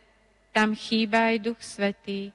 tam 0.55 0.79
chýba 0.79 1.35
aj 1.35 1.43
Duch 1.43 1.59
Svetý, 1.59 2.31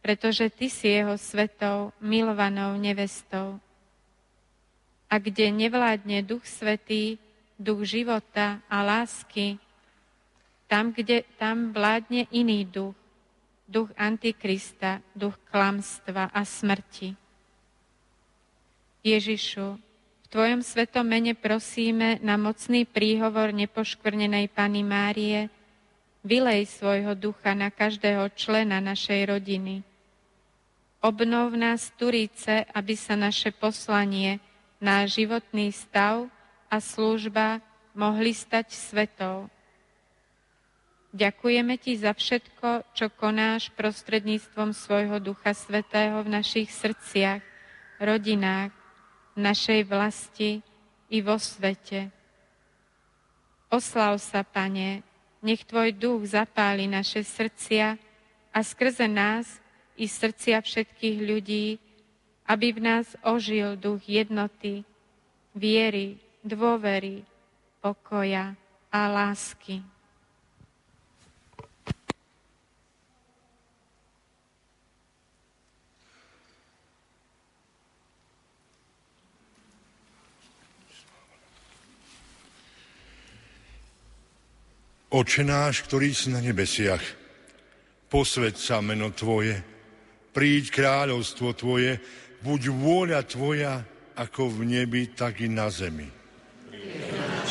pretože 0.00 0.48
Ty 0.48 0.72
si 0.72 0.96
jeho 0.96 1.20
svetou, 1.20 1.92
milovanou 2.00 2.72
nevestou. 2.80 3.60
A 5.12 5.20
kde 5.20 5.52
nevládne 5.52 6.24
Duch 6.24 6.48
Svetý, 6.48 7.20
duch 7.56 7.88
života 7.88 8.60
a 8.68 8.84
lásky, 8.84 9.56
tam, 10.66 10.92
kde 10.92 11.24
tam 11.40 11.72
vládne 11.72 12.28
iný 12.30 12.66
duch, 12.66 12.94
duch 13.68 13.90
Antikrista, 13.96 15.00
duch 15.14 15.34
klamstva 15.50 16.30
a 16.30 16.42
smrti. 16.44 17.14
Ježišu, 19.06 19.78
v 20.26 20.26
Tvojom 20.26 20.66
svetom 20.66 21.06
mene 21.06 21.38
prosíme 21.38 22.18
na 22.18 22.34
mocný 22.34 22.82
príhovor 22.82 23.54
nepoškvrnenej 23.54 24.50
Pany 24.50 24.82
Márie, 24.82 25.46
vylej 26.26 26.66
svojho 26.66 27.14
ducha 27.14 27.54
na 27.54 27.70
každého 27.70 28.34
člena 28.34 28.82
našej 28.82 29.30
rodiny. 29.30 29.86
Obnov 30.98 31.54
nás 31.54 31.94
Turíce, 31.94 32.66
aby 32.74 32.98
sa 32.98 33.14
naše 33.14 33.54
poslanie, 33.54 34.42
náš 34.82 35.22
životný 35.22 35.70
stav 35.70 36.26
a 36.70 36.82
služba 36.82 37.62
mohli 37.96 38.36
stať 38.36 38.74
svetou. 38.74 39.48
Ďakujeme 41.16 41.80
Ti 41.80 41.96
za 41.96 42.12
všetko, 42.12 42.92
čo 42.92 43.08
konáš 43.08 43.72
prostredníctvom 43.72 44.76
svojho 44.76 45.16
Ducha 45.16 45.56
Svetého 45.56 46.20
v 46.20 46.28
našich 46.28 46.68
srdciach, 46.68 47.40
rodinách, 47.96 48.74
našej 49.32 49.88
vlasti 49.88 50.60
i 51.08 51.18
vo 51.24 51.40
svete. 51.40 52.12
Oslav 53.72 54.20
sa, 54.20 54.44
Pane, 54.44 55.00
nech 55.40 55.64
Tvoj 55.64 55.96
duch 55.96 56.28
zapáli 56.28 56.84
naše 56.84 57.24
srdcia 57.24 57.96
a 58.52 58.58
skrze 58.60 59.08
nás 59.08 59.60
i 59.96 60.04
srdcia 60.04 60.60
všetkých 60.60 61.18
ľudí, 61.24 61.66
aby 62.44 62.76
v 62.76 62.80
nás 62.84 63.16
ožil 63.24 63.74
duch 63.80 64.04
jednoty, 64.04 64.84
viery, 65.56 66.20
dôvery, 66.46 67.26
pokoja 67.82 68.54
a 68.94 69.00
lásky. 69.10 69.82
Oče 85.16 85.48
náš, 85.48 85.80
ktorý 85.86 86.12
si 86.12 86.28
na 86.28 86.44
nebesiach, 86.44 87.00
posved 88.12 88.60
sa 88.60 88.84
meno 88.84 89.08
Tvoje, 89.16 89.64
príď 90.36 90.68
kráľovstvo 90.76 91.56
Tvoje, 91.56 91.96
buď 92.44 92.60
vôľa 92.68 93.24
Tvoja, 93.24 93.80
ako 94.12 94.60
v 94.60 94.76
nebi, 94.76 95.08
tak 95.16 95.40
i 95.40 95.48
na 95.48 95.72
zemi. 95.72 96.15
A 96.94 97.26
nás 97.28 97.50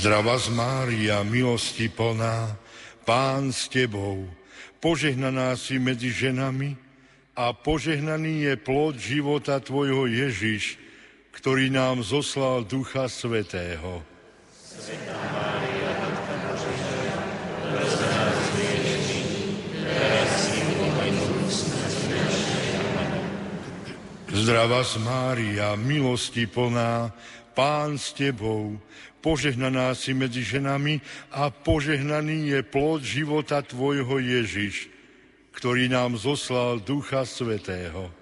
Zdrava 0.00 0.32
z 0.40 0.48
Mária, 0.56 1.20
milosti 1.20 1.92
plná, 1.92 2.56
Pán 3.04 3.52
s 3.52 3.68
Tebou, 3.68 4.24
požehnaná 4.80 5.52
si 5.60 5.76
medzi 5.76 6.08
ženami 6.08 6.72
a 7.36 7.52
požehnaný 7.52 8.48
je 8.48 8.54
plod 8.56 8.96
života 8.96 9.60
Tvojho 9.60 10.08
Ježiš, 10.08 10.80
ktorý 11.40 11.72
nám 11.72 12.04
zoslal 12.04 12.68
Ducha 12.68 13.08
Svetého. 13.08 14.04
Svetá 14.52 15.16
Zdrava 24.30 24.84
z 24.84 24.94
Mária, 25.00 25.74
milosti 25.80 26.44
plná, 26.44 27.12
Pán 27.56 27.96
s 27.96 28.12
Tebou, 28.12 28.76
požehnaná 29.24 29.96
si 29.96 30.12
medzi 30.12 30.44
ženami 30.44 31.00
a 31.34 31.48
požehnaný 31.48 32.52
je 32.52 32.60
plod 32.62 33.00
života 33.00 33.64
Tvojho 33.64 34.20
Ježiš, 34.20 34.92
ktorý 35.56 35.88
nám 35.88 36.20
zoslal 36.20 36.84
Ducha 36.84 37.24
Svetého. 37.24 38.19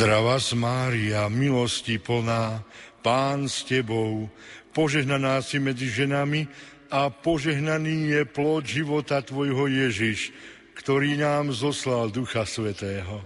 Zdravá 0.00 0.40
Mária, 0.56 1.28
milosti 1.28 2.00
plná, 2.00 2.64
Pán 3.04 3.44
s 3.44 3.68
Tebou, 3.68 4.32
požehnaná 4.72 5.44
si 5.44 5.60
medzi 5.60 5.92
ženami 5.92 6.48
a 6.88 7.12
požehnaný 7.12 8.08
je 8.08 8.22
plod 8.24 8.64
života 8.64 9.20
Tvojho 9.20 9.68
Ježiš, 9.68 10.32
ktorý 10.72 11.20
nám 11.20 11.52
zoslal 11.52 12.08
Ducha 12.08 12.48
Svetého. 12.48 13.20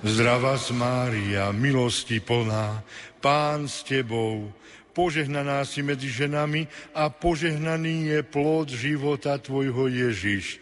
Zdravá 0.00 0.56
Mária, 0.72 1.52
milosti 1.52 2.16
plná, 2.24 2.80
Pán 3.20 3.68
s 3.68 3.84
Tebou, 3.84 4.56
požehnaná 4.96 5.60
si 5.68 5.84
medzi 5.84 6.08
ženami 6.08 6.64
a 6.96 7.12
požehnaný 7.12 8.16
je 8.16 8.20
plod 8.24 8.72
života 8.72 9.36
Tvojho 9.36 9.92
Ježiš, 9.92 10.56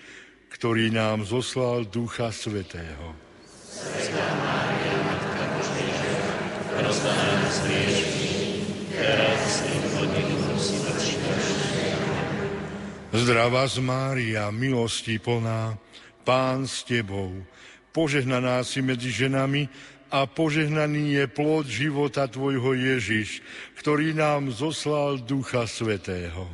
ktorý 0.50 0.90
nám 0.90 1.22
zoslal 1.22 1.86
Ducha 1.86 2.34
Svetého. 2.34 3.14
Svetá 3.62 4.26
Mária, 4.42 4.94
Matka 5.06 5.44
Božia, 5.54 6.18
nás 6.82 6.98
teraz 8.98 9.44
Zdravá 13.14 13.62
z 13.70 13.78
Mária, 13.78 14.50
milosti 14.50 15.22
plná, 15.22 15.78
Pán 16.26 16.66
s 16.66 16.82
Tebou, 16.82 17.46
požehnaná 17.94 18.58
si 18.66 18.82
medzi 18.82 19.14
ženami 19.14 19.70
a 20.14 20.30
požehnaný 20.30 21.18
je 21.18 21.24
plod 21.26 21.66
života 21.66 22.30
Tvojho 22.30 22.78
Ježiš, 22.78 23.42
ktorý 23.82 24.14
nám 24.14 24.54
zoslal 24.54 25.18
Ducha 25.18 25.66
Svetého. 25.66 26.46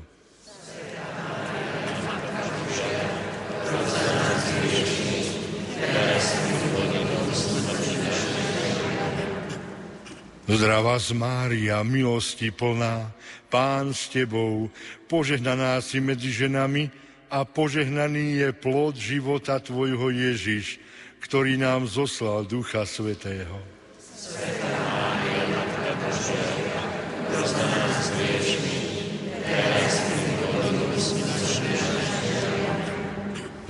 Zdravá 10.51 10.97
z 10.97 11.13
Mária, 11.13 11.85
milosti 11.85 12.49
plná, 12.49 13.13
Pán 13.53 13.93
s 13.93 14.09
Tebou, 14.09 14.73
požehnaná 15.05 15.85
si 15.85 16.01
medzi 16.01 16.33
ženami 16.33 16.89
a 17.29 17.45
požehnaný 17.45 18.41
je 18.41 18.49
plod 18.57 18.97
života 18.97 19.61
Tvojho 19.61 20.09
Ježiš, 20.11 20.81
ktorý 21.21 21.61
nám 21.61 21.87
zoslal 21.87 22.49
Ducha 22.49 22.89
Svetého. 22.89 23.61
Svetá 24.01 24.67
Mária, 24.67 25.45
Matka 25.53 25.93
Božia, 26.01 26.61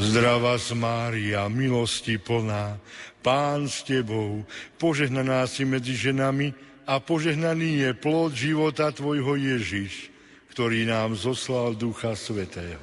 Zdravá 0.00 0.56
Mária, 0.74 1.46
milosti 1.46 2.18
plná, 2.18 2.80
Pán 3.22 3.68
s 3.68 3.84
Tebou, 3.86 4.42
požehnaná 4.80 5.44
si 5.46 5.62
medzi 5.68 5.94
ženami 5.94 6.50
a 6.88 6.98
požehnaný 6.98 7.84
je 7.84 7.90
plod 7.94 8.34
života 8.34 8.90
Tvojho 8.90 9.38
Ježiš, 9.38 10.10
ktorý 10.50 10.88
nám 10.88 11.14
zoslal 11.14 11.78
Ducha 11.78 12.18
Svetého. 12.18 12.82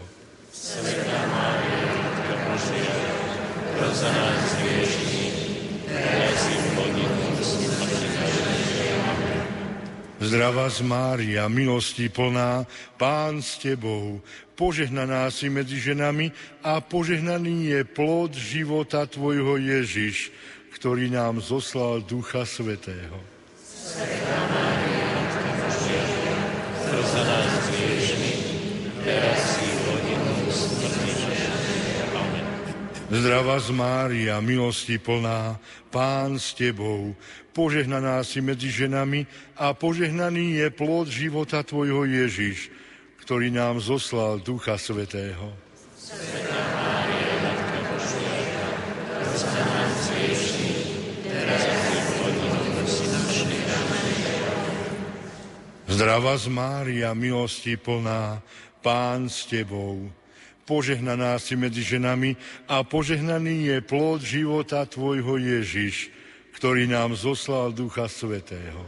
Svetá 0.53 1.19
Mária, 1.27 1.66
za 3.77 4.09
nás 4.09 4.57
teraz 5.87 6.41
i 6.49 6.57
v 10.17 10.23
Zdravá 10.27 10.65
z 10.67 10.81
Mária, 10.81 11.45
milosti 11.45 12.09
plná, 12.09 12.65
Pán 12.97 13.37
s 13.37 13.61
Tebou, 13.61 14.17
požehnaná 14.57 15.29
si 15.29 15.45
medzi 15.45 15.77
ženami 15.77 16.33
a 16.65 16.81
požehnaný 16.81 17.77
je 17.77 17.81
plod 17.85 18.33
života 18.33 19.05
Tvojho 19.05 19.61
Ježiš, 19.61 20.33
ktorý 20.73 21.13
nám 21.13 21.37
zoslal 21.39 22.01
Ducha 22.01 22.49
Svetého. 22.49 23.21
Zdravá 33.07 33.55
z 33.63 33.71
Mária, 33.71 34.35
milosti 34.43 34.99
plná, 34.99 35.55
Pán 35.87 36.35
s 36.35 36.51
Tebou, 36.51 37.15
požehnaná 37.55 38.19
si 38.27 38.43
medzi 38.43 38.67
ženami 38.67 39.23
a 39.55 39.71
požehnaný 39.71 40.59
je 40.59 40.67
plod 40.75 41.07
života 41.07 41.63
Tvojho 41.63 42.03
Ježiš, 42.03 42.67
ktorý 43.23 43.47
nám 43.47 43.79
zoslal 43.79 44.43
Ducha 44.43 44.75
Svetého. 44.75 45.55
Svetá 45.95 46.59
Mária, 46.75 47.31
Matka 47.47 47.79
Božia, 47.95 48.35
Zdravá 55.87 56.35
z 56.35 56.47
Mária, 56.51 57.15
milosti 57.15 57.79
plná, 57.79 58.43
Pán 58.83 59.31
s 59.31 59.47
Tebou, 59.47 60.11
požehnaná 60.67 61.39
si 61.39 61.55
medzi 61.55 61.79
ženami 61.79 62.35
a 62.67 62.83
požehnaný 62.83 63.71
je 63.71 63.77
plod 63.79 64.19
života 64.19 64.83
Tvojho 64.83 65.39
Ježiš, 65.39 66.11
ktorý 66.59 66.91
nám 66.91 67.15
zoslal 67.15 67.71
Ducha 67.71 68.11
Svetého. 68.11 68.83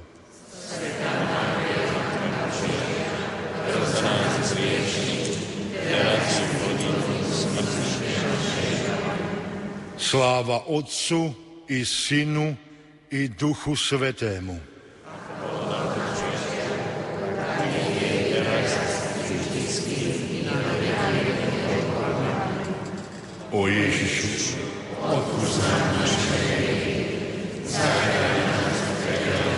Sláva 9.96 10.68
Otcu 10.68 11.32
i 11.72 11.86
Synu 11.88 12.58
i 13.14 13.32
Duchu 13.32 13.78
Svetému 13.80 14.69
O 23.60 23.68
Ježišu, 23.68 24.56
odpúsť 25.04 25.60
nám 25.60 26.00
naše 26.00 26.32
hriechy, 26.32 26.96
zachráň 27.68 28.40
nás 28.40 28.80
od 28.88 28.98
každého 29.04 29.52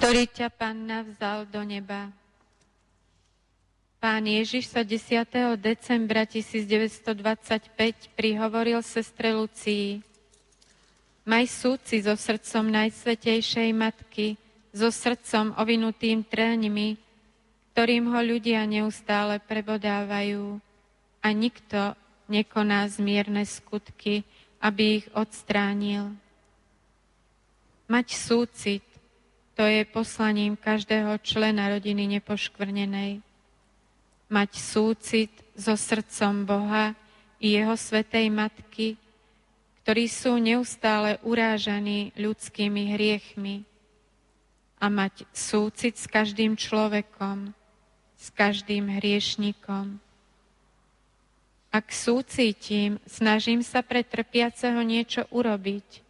ktorý 0.00 0.24
ťa 0.24 0.48
Panna 0.56 1.04
vzal 1.04 1.44
do 1.52 1.60
neba. 1.68 2.23
Pán 4.04 4.28
Ježiš 4.28 4.68
sa 4.68 4.84
10. 4.84 5.24
decembra 5.56 6.28
1925 6.28 7.16
prihovoril 8.12 8.84
sestre 8.84 9.32
Lucii. 9.32 10.04
Maj 11.24 11.48
súci 11.48 12.04
so 12.04 12.12
srdcom 12.12 12.68
Najsvetejšej 12.68 13.72
Matky, 13.72 14.36
so 14.76 14.92
srdcom 14.92 15.56
ovinutým 15.56 16.20
tréňmi, 16.20 17.00
ktorým 17.72 18.12
ho 18.12 18.20
ľudia 18.20 18.68
neustále 18.68 19.40
prebodávajú 19.40 20.60
a 21.24 21.28
nikto 21.32 21.96
nekoná 22.28 22.84
zmierne 22.92 23.48
skutky, 23.48 24.20
aby 24.60 25.00
ich 25.00 25.08
odstránil. 25.16 26.12
Mať 27.88 28.12
súcit, 28.12 28.84
to 29.56 29.64
je 29.64 29.80
poslaním 29.88 30.60
každého 30.60 31.16
člena 31.24 31.72
rodiny 31.72 32.20
nepoškvrnenej 32.20 33.23
mať 34.28 34.50
súcit 34.56 35.32
so 35.54 35.76
srdcom 35.78 36.44
Boha 36.44 36.96
i 37.38 37.54
Jeho 37.54 37.76
Svetej 37.76 38.32
Matky, 38.32 38.96
ktorí 39.84 40.08
sú 40.08 40.40
neustále 40.40 41.20
urážaní 41.22 42.10
ľudskými 42.16 42.96
hriechmi 42.96 43.68
a 44.80 44.88
mať 44.88 45.28
súcit 45.32 46.00
s 46.00 46.08
každým 46.08 46.56
človekom, 46.56 47.52
s 48.16 48.26
každým 48.32 48.88
hriešnikom. 49.00 50.00
Ak 51.74 51.90
súcitím, 51.90 53.02
snažím 53.04 53.60
sa 53.60 53.82
pre 53.82 54.06
trpiaceho 54.06 54.78
niečo 54.86 55.26
urobiť, 55.34 56.00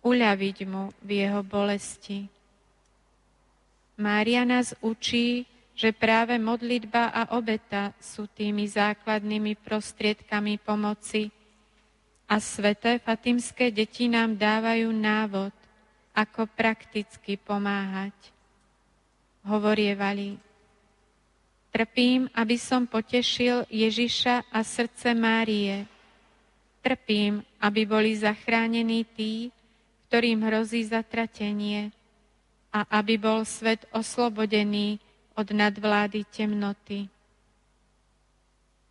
uľaviť 0.00 0.58
mu 0.64 0.90
v 1.04 1.10
jeho 1.22 1.44
bolesti. 1.44 2.26
Mária 4.00 4.48
nás 4.48 4.72
učí, 4.80 5.44
že 5.78 5.94
práve 5.94 6.34
modlitba 6.42 7.14
a 7.14 7.38
obeta 7.38 7.94
sú 8.02 8.26
tými 8.26 8.66
základnými 8.66 9.54
prostriedkami 9.62 10.58
pomoci 10.58 11.30
a 12.26 12.42
sveté 12.42 12.98
fatimské 12.98 13.70
deti 13.70 14.10
nám 14.10 14.34
dávajú 14.34 14.90
návod, 14.90 15.54
ako 16.18 16.50
prakticky 16.50 17.38
pomáhať. 17.38 18.10
Hovorievali, 19.46 20.42
Trpím, 21.68 22.32
aby 22.32 22.56
som 22.56 22.88
potešil 22.88 23.68
Ježiša 23.68 24.50
a 24.50 24.60
srdce 24.64 25.12
Márie. 25.12 25.84
Trpím, 26.80 27.44
aby 27.60 27.84
boli 27.84 28.16
zachránení 28.16 29.04
tí, 29.04 29.52
ktorým 30.08 30.42
hrozí 30.48 30.88
zatratenie 30.88 31.92
a 32.72 32.88
aby 32.98 33.20
bol 33.20 33.44
svet 33.44 33.84
oslobodený 33.92 34.96
od 35.38 35.54
nadvlády 35.54 36.26
temnoty. 36.26 37.06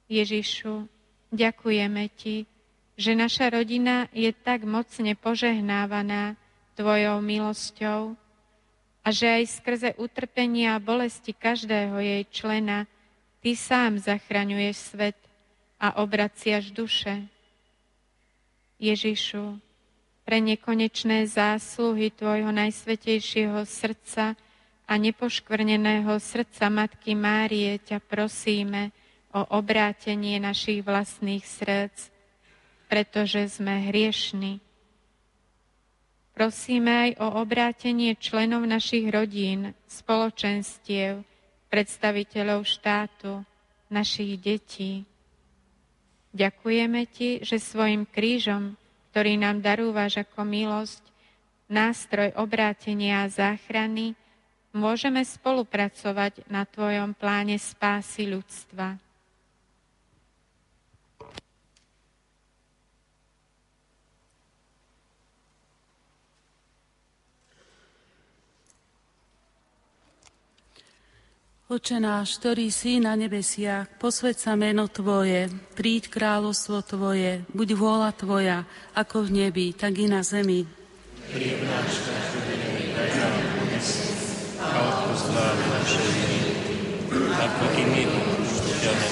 Ježišu, 0.07 0.87
ďakujeme 1.35 2.07
Ti, 2.15 2.47
že 2.95 3.11
naša 3.11 3.51
rodina 3.51 4.07
je 4.15 4.31
tak 4.31 4.63
mocne 4.63 5.11
požehnávaná 5.19 6.39
Tvojou 6.79 7.19
milosťou, 7.19 8.15
a 9.03 9.07
že 9.11 9.39
aj 9.39 9.43
skrze 9.63 9.89
utrpenia 9.95 10.75
a 10.75 10.83
bolesti 10.83 11.31
každého 11.31 11.95
jej 11.99 12.23
člena 12.27 12.87
Ty 13.39 13.51
sám 13.55 13.91
zachraňuješ 14.03 14.75
svet 14.95 15.19
a 15.79 16.03
obraciaš 16.03 16.75
duše. 16.75 17.23
Ježišu, 18.83 19.63
pre 20.27 20.43
nekonečné 20.43 21.23
zásluhy 21.23 22.11
Tvojho 22.11 22.51
najsvetejšieho 22.51 23.63
srdca 23.63 24.35
a 24.88 24.93
nepoškvrneného 24.95 26.15
srdca 26.17 26.71
Matky 26.71 27.13
Márie 27.13 27.75
ťa 27.83 27.99
prosíme 27.99 28.95
o 29.35 29.43
obrátenie 29.59 30.39
našich 30.39 30.81
vlastných 30.81 31.43
srdc, 31.43 32.09
pretože 32.88 33.59
sme 33.59 33.91
hriešni 33.91 34.63
Prosíme 36.38 37.09
aj 37.09 37.11
o 37.17 37.41
obrátenie 37.41 38.13
členov 38.13 38.61
našich 38.69 39.09
rodín, 39.09 39.73
spoločenstiev, 39.89 41.25
predstaviteľov 41.73 42.61
štátu, 42.61 43.41
našich 43.89 44.38
detí. 44.38 45.01
Ďakujeme 46.38 47.09
Ti, 47.09 47.41
že 47.41 47.57
svojim 47.57 48.05
krížom, 48.05 48.77
ktorý 49.09 49.33
nám 49.41 49.65
darúvaš 49.65 50.21
ako 50.21 50.45
milosť, 50.45 51.01
nástroj 51.73 52.29
obrátenia 52.38 53.25
a 53.25 53.33
záchrany, 53.33 54.13
môžeme 54.78 55.25
spolupracovať 55.25 56.45
na 56.47 56.63
Tvojom 56.69 57.17
pláne 57.17 57.57
spásy 57.57 58.30
ľudstva. 58.30 59.01
Oče 71.67 71.99
náš, 71.99 72.39
ktorý 72.39 72.71
si 72.71 72.95
na 73.03 73.11
nebesiach, 73.19 73.99
posved 73.99 74.39
sa 74.39 74.55
meno 74.55 74.88
Tvoje, 74.88 75.51
príď 75.75 76.07
kráľovstvo 76.07 76.80
Tvoje, 76.80 77.43
buď 77.51 77.75
vôľa 77.75 78.15
Tvoja, 78.15 78.63
ako 78.95 79.28
v 79.28 79.43
nebi, 79.43 79.75
tak 79.75 79.99
i 79.99 80.07
na 80.07 80.23
zemi. 80.23 80.63
Chlieb 81.28 81.59
náš 81.67 82.07
každodenný 82.07 82.95
daj 82.95 83.11
nám 83.19 83.36
nám 85.38 85.57
naše 85.69 86.01
viny, 86.01 86.39
ako 87.38 87.65
i 87.77 87.83
my 87.85 88.03
odpúšťame 88.09 89.07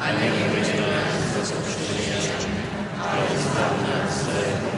a 0.00 0.06
nevyveď 0.16 0.68
nás 0.82 1.14
do 1.30 1.42
ale 2.98 3.24
zbav 3.38 3.74
nás 3.86 4.12
zlého. 4.26 4.68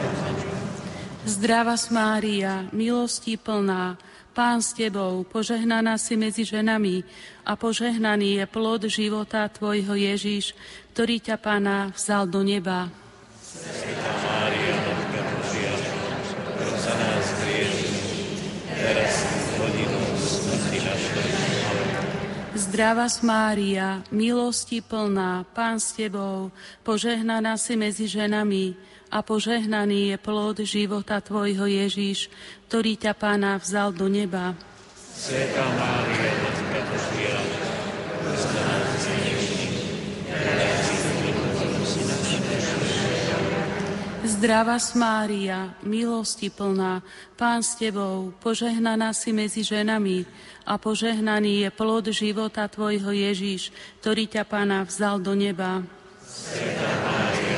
Zdrava 1.23 1.75
Mária, 1.89 2.67
milosti 2.75 3.39
plná, 3.39 3.97
Pán 4.33 4.65
s 4.65 4.73
tebou, 4.73 5.21
požehnaná 5.29 5.93
si 6.01 6.17
medzi 6.17 6.41
ženami 6.41 7.05
a 7.45 7.53
požehnaný 7.53 8.41
je 8.41 8.45
plod 8.49 8.89
života 8.89 9.45
tvojho 9.45 9.93
Ježiš, 9.93 10.57
ktorý 10.97 11.21
ťa 11.21 11.37
Pána 11.37 11.93
vzal 11.93 12.25
do 12.25 12.41
neba. 12.41 12.89
Sveta 13.45 14.09
Mária, 14.25 14.73
Matka 14.89 15.21
Božia, 15.37 15.73
za 16.81 16.93
nás 16.97 17.27
teraz 18.73 19.15
hodinu 19.61 20.01
smrti 20.17 20.79
našej. 20.81 21.23
Zdrava 22.73 23.05
Mária, 23.21 24.01
milosti 24.09 24.81
plná, 24.81 25.45
Pán 25.53 25.77
s 25.77 25.93
Tebou, 25.93 26.49
požehnaná 26.81 27.53
si 27.53 27.77
medzi 27.77 28.09
ženami 28.09 28.73
a 29.13 29.21
požehnaný 29.21 30.09
je 30.09 30.17
plod 30.17 30.57
života 30.65 31.21
Tvojho 31.21 31.69
Ježíš, 31.69 32.33
ktorý 32.65 32.97
ťa 32.97 33.13
Pána 33.13 33.61
vzal 33.61 33.93
do 33.93 34.09
neba. 34.09 34.57
Sveta 35.13 35.69
Mária, 35.69 36.42
Zdrava 44.43 44.75
Mária, 44.99 45.71
milosti 45.87 46.51
plná, 46.51 46.99
Pán 47.39 47.63
s 47.63 47.79
Tebou, 47.79 48.35
požehnaná 48.43 49.15
si 49.15 49.31
medzi 49.31 49.63
ženami 49.63 50.27
a 50.67 50.75
požehnaný 50.75 51.63
je 51.63 51.69
plod 51.71 52.11
života 52.11 52.67
Tvojho 52.67 53.15
Ježíš, 53.15 53.71
ktorý 54.03 54.27
ťa 54.27 54.43
Pána 54.43 54.83
vzal 54.83 55.23
do 55.23 55.31
neba. 55.31 55.79
Sveta 56.27 56.91
Mária, 57.07 57.52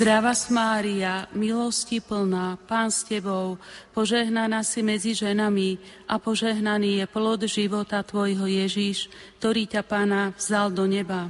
Zdrava 0.00 0.32
Mária, 0.48 1.28
milosti 1.36 2.00
plná, 2.00 2.56
Pán 2.64 2.88
s 2.88 3.04
Tebou, 3.04 3.60
požehnaná 3.92 4.64
si 4.64 4.80
medzi 4.80 5.12
ženami 5.12 5.76
a 6.08 6.16
požehnaný 6.16 7.04
je 7.04 7.06
plod 7.12 7.44
života 7.44 8.00
Tvojho 8.00 8.48
Ježíš, 8.48 9.12
ktorý 9.36 9.68
ťa 9.68 9.84
Pána 9.84 10.32
vzal 10.40 10.72
do 10.72 10.88
neba. 10.88 11.28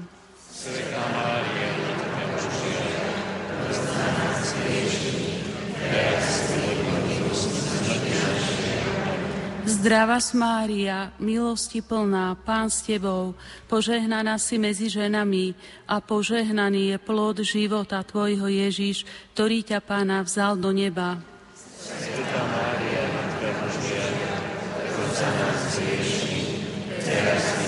Sveta 0.54 1.02
Mária, 1.02 1.89
Zdrava 9.80 10.20
Mária, 10.36 11.08
milosti 11.16 11.80
plná, 11.80 12.36
Pán 12.44 12.68
s 12.68 12.84
Tebou, 12.84 13.32
požehnaná 13.64 14.36
si 14.36 14.60
medzi 14.60 14.92
ženami 14.92 15.56
a 15.88 16.04
požehnaný 16.04 16.92
je 16.92 16.98
plod 17.00 17.40
života 17.40 18.04
Tvojho 18.04 18.44
Ježíš, 18.44 19.08
ktorý 19.32 19.64
ťa 19.64 19.80
Pána 19.80 20.20
vzal 20.20 20.60
do 20.60 20.68
neba. 20.76 21.16
Sveta 21.56 22.42
Mária, 22.52 23.08
Matka 23.08 23.48
Božia, 23.56 24.04
za 25.16 25.30
nás 25.32 25.60
teraz 27.00 27.59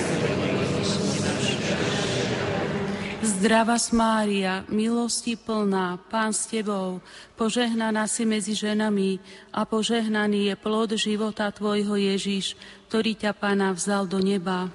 Zdrava 3.42 3.74
Mária, 3.90 4.62
milosti 4.70 5.34
plná, 5.34 5.98
Pán 6.06 6.30
s 6.30 6.46
Tebou, 6.46 7.02
požehnaná 7.34 8.06
si 8.06 8.22
medzi 8.22 8.54
ženami 8.54 9.18
a 9.50 9.66
požehnaný 9.66 10.46
je 10.46 10.54
plod 10.54 10.94
života 10.94 11.50
Tvojho 11.50 11.98
Ježíš, 11.98 12.54
ktorý 12.86 13.18
ťa 13.18 13.34
Pána 13.34 13.74
vzal 13.74 14.06
do 14.06 14.22
neba. 14.22 14.70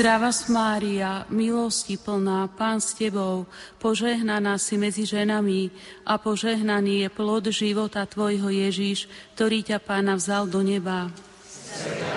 Zdrava 0.00 0.32
Mária, 0.48 1.28
milosti 1.28 2.00
plná, 2.00 2.48
Pán 2.56 2.80
s 2.80 2.96
Tebou, 2.96 3.44
požehnaná 3.76 4.56
si 4.56 4.80
medzi 4.80 5.04
ženami 5.04 5.68
a 6.08 6.16
požehnaný 6.16 7.04
je 7.04 7.08
plod 7.12 7.52
života 7.52 8.08
Tvojho 8.08 8.48
Ježíš, 8.48 9.12
ktorý 9.36 9.60
ťa 9.60 9.76
Pána 9.84 10.16
vzal 10.16 10.48
do 10.48 10.64
neba. 10.64 11.12
Svetá 11.44 12.09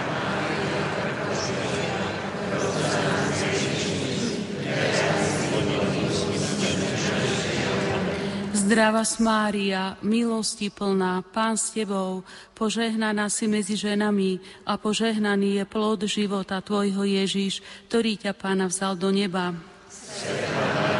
Zdrava 8.73 9.05
Mária, 9.21 10.01
milosti 10.01 10.73
plná, 10.73 11.21
Pán 11.29 11.61
s 11.61 11.77
Tebou, 11.77 12.25
požehnaná 12.57 13.29
si 13.29 13.45
medzi 13.45 13.77
ženami 13.77 14.41
a 14.65 14.81
požehnaný 14.81 15.61
je 15.61 15.65
plod 15.69 16.09
života 16.09 16.57
Tvojho 16.57 17.05
Ježíš, 17.05 17.61
ktorý 17.85 18.17
ťa 18.17 18.33
Pána 18.33 18.65
vzal 18.65 18.97
do 18.97 19.13
neba. 19.13 19.53
Svetá 19.93 20.92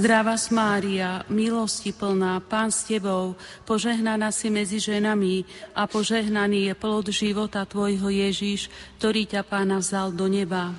Zdravá 0.00 0.32
Mária, 0.48 1.28
milosti 1.28 1.92
plná, 1.92 2.40
Pán 2.48 2.72
s 2.72 2.88
Tebou, 2.88 3.36
požehnaná 3.68 4.32
si 4.32 4.48
medzi 4.48 4.80
ženami 4.80 5.44
a 5.76 5.84
požehnaný 5.84 6.72
je 6.72 6.74
plod 6.80 7.12
života 7.12 7.68
Tvojho 7.68 8.08
Ježiš, 8.08 8.72
ktorý 8.96 9.28
ťa 9.28 9.44
Pána 9.44 9.76
vzal 9.76 10.16
do 10.16 10.24
neba. 10.24 10.72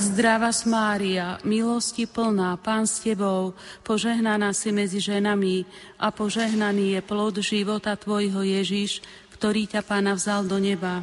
Zdravá 0.00 0.56
Mária, 0.64 1.36
milosti 1.44 2.08
plná, 2.08 2.56
Pán 2.64 2.88
s 2.88 3.04
Tebou, 3.04 3.52
požehnaná 3.84 4.56
si 4.56 4.72
medzi 4.72 5.04
ženami 5.04 5.68
a 6.00 6.08
požehnaný 6.08 6.96
je 6.96 7.00
plod 7.04 7.44
života 7.44 7.92
Tvojho 7.92 8.40
Ježiš, 8.40 9.04
ktorý 9.40 9.72
ťa 9.72 9.80
Pána 9.80 10.12
vzal 10.12 10.44
do 10.44 10.60
neba. 10.60 11.00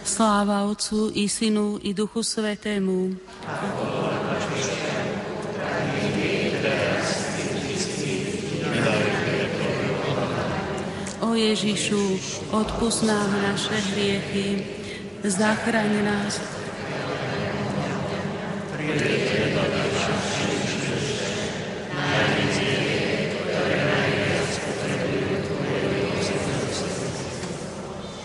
Sláva 0.00 0.64
Otcu 0.64 1.12
i 1.12 1.28
Synu 1.28 1.76
i 1.84 1.92
Duchu 1.92 2.24
Svetému. 2.24 3.12
O 11.20 11.36
Ježišu, 11.36 12.04
odpust 12.48 13.04
nám 13.04 13.28
naše 13.44 13.76
hriechy, 13.92 14.64
zachraň 15.20 15.92
nás. 16.00 16.63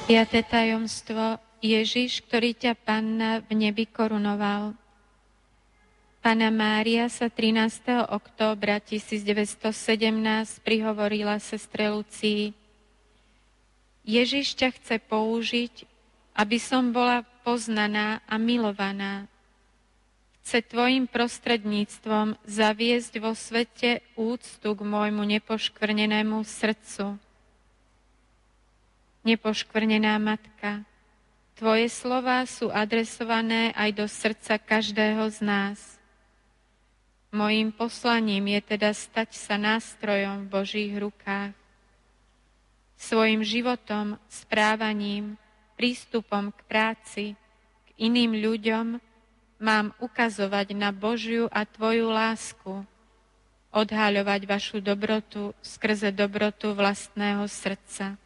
Piaté 0.10 0.42
tajomstvo 0.42 1.38
Ježiš, 1.62 2.26
ktorý 2.26 2.58
ťa 2.58 2.74
Panna 2.76 3.46
v 3.46 3.54
nebi 3.56 3.86
korunoval. 3.86 4.74
Pana 6.20 6.50
Mária 6.50 7.08
sa 7.08 7.30
13. 7.30 8.10
októbra 8.10 8.82
1917 8.84 9.64
prihovorila 10.66 11.38
sestre 11.38 11.94
Lucii. 11.94 12.52
Ježiš 14.02 14.58
ťa 14.58 14.76
chce 14.76 14.98
použiť, 14.98 15.86
aby 16.36 16.58
som 16.58 16.90
bola 16.90 17.22
poznaná 17.46 18.26
a 18.26 18.42
milovaná. 18.42 19.30
Chce 20.50 20.66
tvojim 20.66 21.06
prostredníctvom 21.06 22.34
zaviesť 22.42 23.22
vo 23.22 23.38
svete 23.38 24.02
úctu 24.18 24.74
k 24.74 24.82
môjmu 24.82 25.22
nepoškvrnenému 25.38 26.42
srdcu. 26.42 27.22
Nepoškvrnená 29.30 30.18
matka, 30.18 30.90
Tvoje 31.54 31.86
slova 31.94 32.50
sú 32.50 32.74
adresované 32.74 33.78
aj 33.78 33.94
do 33.94 34.10
srdca 34.10 34.58
každého 34.58 35.22
z 35.30 35.38
nás. 35.46 35.78
Mojím 37.30 37.70
poslaním 37.70 38.50
je 38.58 38.74
teda 38.74 38.90
stať 38.98 39.38
sa 39.38 39.54
nástrojom 39.54 40.50
v 40.50 40.50
Božích 40.50 40.98
rukách. 40.98 41.54
Svojim 42.98 43.46
životom, 43.46 44.18
správaním, 44.34 45.38
prístupom 45.78 46.50
k 46.50 46.60
práci, 46.66 47.26
k 47.86 47.90
iným 48.02 48.34
ľuďom 48.34 49.09
mám 49.60 49.92
ukazovať 50.00 50.74
na 50.74 50.90
Božiu 50.96 51.52
a 51.52 51.68
Tvoju 51.68 52.10
lásku, 52.10 52.88
odhaľovať 53.70 54.42
vašu 54.50 54.78
dobrotu 54.82 55.54
skrze 55.62 56.10
dobrotu 56.10 56.74
vlastného 56.74 57.46
srdca. 57.46 58.18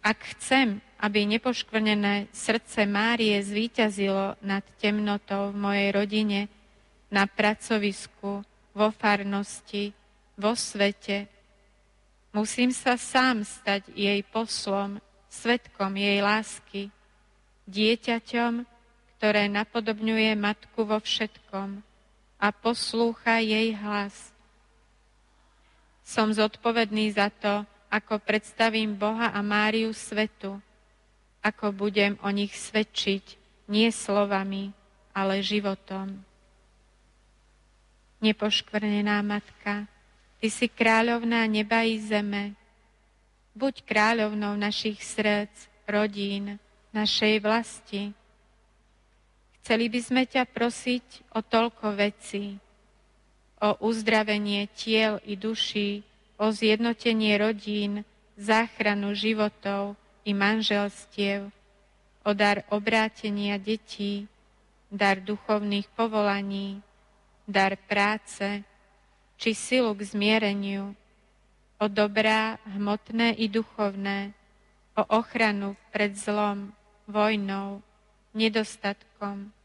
Ak 0.00 0.18
chcem, 0.38 0.80
aby 0.96 1.28
nepoškvrnené 1.28 2.32
srdce 2.32 2.88
Márie 2.88 3.36
zvíťazilo 3.42 4.40
nad 4.40 4.64
temnotou 4.80 5.52
v 5.52 5.56
mojej 5.58 5.88
rodine, 5.92 6.40
na 7.08 7.24
pracovisku, 7.26 8.44
vo 8.76 8.88
farnosti, 8.94 9.90
vo 10.38 10.54
svete. 10.54 11.26
Musím 12.30 12.70
sa 12.70 12.94
sám 12.94 13.42
stať 13.42 13.90
jej 13.96 14.20
poslom, 14.22 15.00
svetkom 15.26 15.90
jej 15.96 16.22
lásky, 16.22 16.92
dieťaťom, 17.66 18.77
ktoré 19.18 19.50
napodobňuje 19.50 20.38
matku 20.38 20.86
vo 20.86 21.02
všetkom 21.02 21.82
a 22.38 22.46
poslúcha 22.54 23.42
jej 23.42 23.74
hlas. 23.74 24.30
Som 26.06 26.30
zodpovedný 26.30 27.12
za 27.12 27.28
to, 27.28 27.66
ako 27.90 28.22
predstavím 28.22 28.94
Boha 28.94 29.34
a 29.34 29.42
Máriu 29.42 29.90
svetu, 29.90 30.62
ako 31.42 31.74
budem 31.74 32.14
o 32.22 32.30
nich 32.30 32.54
svedčiť 32.54 33.36
nie 33.68 33.90
slovami, 33.90 34.70
ale 35.12 35.42
životom. 35.42 36.22
Nepoškvrnená 38.22 39.20
matka, 39.26 39.90
Ty 40.38 40.46
si 40.54 40.70
kráľovná 40.70 41.42
neba 41.50 41.82
i 41.82 41.98
zeme. 41.98 42.54
Buď 43.58 43.82
kráľovnou 43.82 44.54
našich 44.54 45.02
srdc, 45.02 45.50
rodín, 45.90 46.62
našej 46.94 47.42
vlasti. 47.42 48.14
Chceli 49.68 49.92
by 49.92 50.00
sme 50.00 50.24
ťa 50.24 50.48
prosiť 50.48 51.28
o 51.36 51.44
toľko 51.44 51.92
vecí, 51.92 52.56
o 53.60 53.76
uzdravenie 53.84 54.64
tiel 54.72 55.20
i 55.28 55.36
duší, 55.36 56.08
o 56.40 56.48
zjednotenie 56.48 57.36
rodín, 57.36 58.00
záchranu 58.40 59.12
životov, 59.12 59.92
i 60.24 60.32
manželstiev, 60.32 61.52
o 62.24 62.30
dar 62.32 62.64
obrátenia 62.72 63.60
detí, 63.60 64.24
dar 64.88 65.20
duchovných 65.20 65.84
povolaní, 65.92 66.80
dar 67.44 67.76
práce, 67.76 68.64
či 69.36 69.52
silu 69.52 69.92
k 69.92 70.00
zmiereniu, 70.00 70.96
o 71.76 71.92
dobrá 71.92 72.56
hmotné 72.72 73.36
i 73.36 73.52
duchovné, 73.52 74.32
o 74.96 75.04
ochranu 75.12 75.76
pred 75.92 76.16
zlom, 76.16 76.72
vojnou, 77.04 77.84
nedostatkom, 78.32 79.57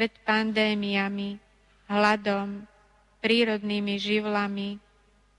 pred 0.00 0.16
pandémiami, 0.24 1.36
hladom, 1.92 2.64
prírodnými 3.20 4.00
živlami 4.00 4.80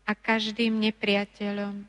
a 0.06 0.14
každým 0.14 0.78
nepriateľom. 0.78 1.82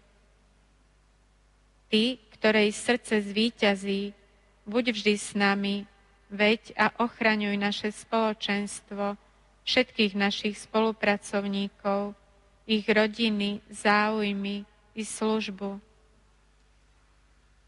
Ty, 1.93 2.17
ktorej 2.33 2.73
srdce 2.73 3.29
zvíťazí, 3.29 4.17
buď 4.65 4.85
vždy 4.97 5.15
s 5.21 5.37
nami, 5.37 5.85
veď 6.33 6.73
a 6.81 6.97
ochraňuj 6.97 7.61
naše 7.61 7.93
spoločenstvo, 7.93 9.21
všetkých 9.69 10.17
našich 10.17 10.57
spolupracovníkov, 10.65 12.17
ich 12.65 12.89
rodiny, 12.89 13.61
záujmy 13.69 14.65
i 14.97 15.03
službu. 15.05 15.77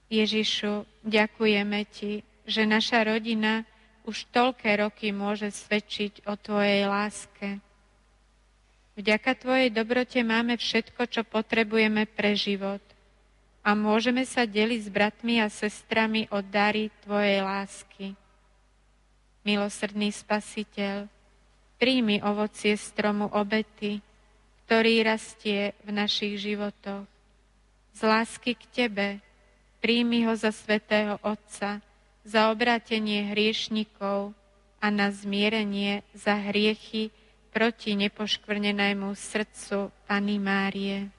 Ježišu, 0.08 0.88
ďakujeme 1.04 1.84
Ti, 1.92 2.24
že 2.48 2.64
naša 2.64 3.04
rodina 3.04 3.68
už 4.04 4.28
toľké 4.30 4.84
roky 4.84 5.10
môže 5.10 5.48
svedčiť 5.48 6.28
o 6.28 6.36
Tvojej 6.36 6.84
láske. 6.84 7.60
Vďaka 8.94 9.32
Tvojej 9.34 9.68
dobrote 9.74 10.20
máme 10.22 10.54
všetko, 10.60 11.08
čo 11.10 11.26
potrebujeme 11.26 12.06
pre 12.06 12.36
život 12.38 12.84
a 13.64 13.72
môžeme 13.72 14.28
sa 14.28 14.44
deliť 14.44 14.80
s 14.86 14.90
bratmi 14.92 15.40
a 15.40 15.48
sestrami 15.48 16.28
o 16.28 16.44
dary 16.44 16.92
Tvojej 17.02 17.40
lásky. 17.40 18.06
Milosrdný 19.40 20.12
Spasiteľ, 20.12 21.08
príjmi 21.80 22.20
ovocie 22.20 22.76
stromu 22.76 23.32
obety, 23.32 24.04
ktorý 24.64 25.04
rastie 25.04 25.72
v 25.84 25.90
našich 25.96 26.36
životoch. 26.44 27.08
Z 27.96 28.00
lásky 28.04 28.52
k 28.52 28.64
Tebe 28.68 29.08
príjmi 29.80 30.28
ho 30.28 30.36
za 30.36 30.52
svetého 30.52 31.16
Otca, 31.24 31.80
za 32.24 32.48
obrátenie 32.50 33.30
hriešnikov 33.30 34.32
a 34.80 34.86
na 34.88 35.12
zmierenie 35.12 36.00
za 36.16 36.40
hriechy 36.40 37.12
proti 37.52 37.94
nepoškvrnenému 37.94 39.14
srdcu 39.14 39.92
Pany 40.08 40.36
Márie. 40.40 41.12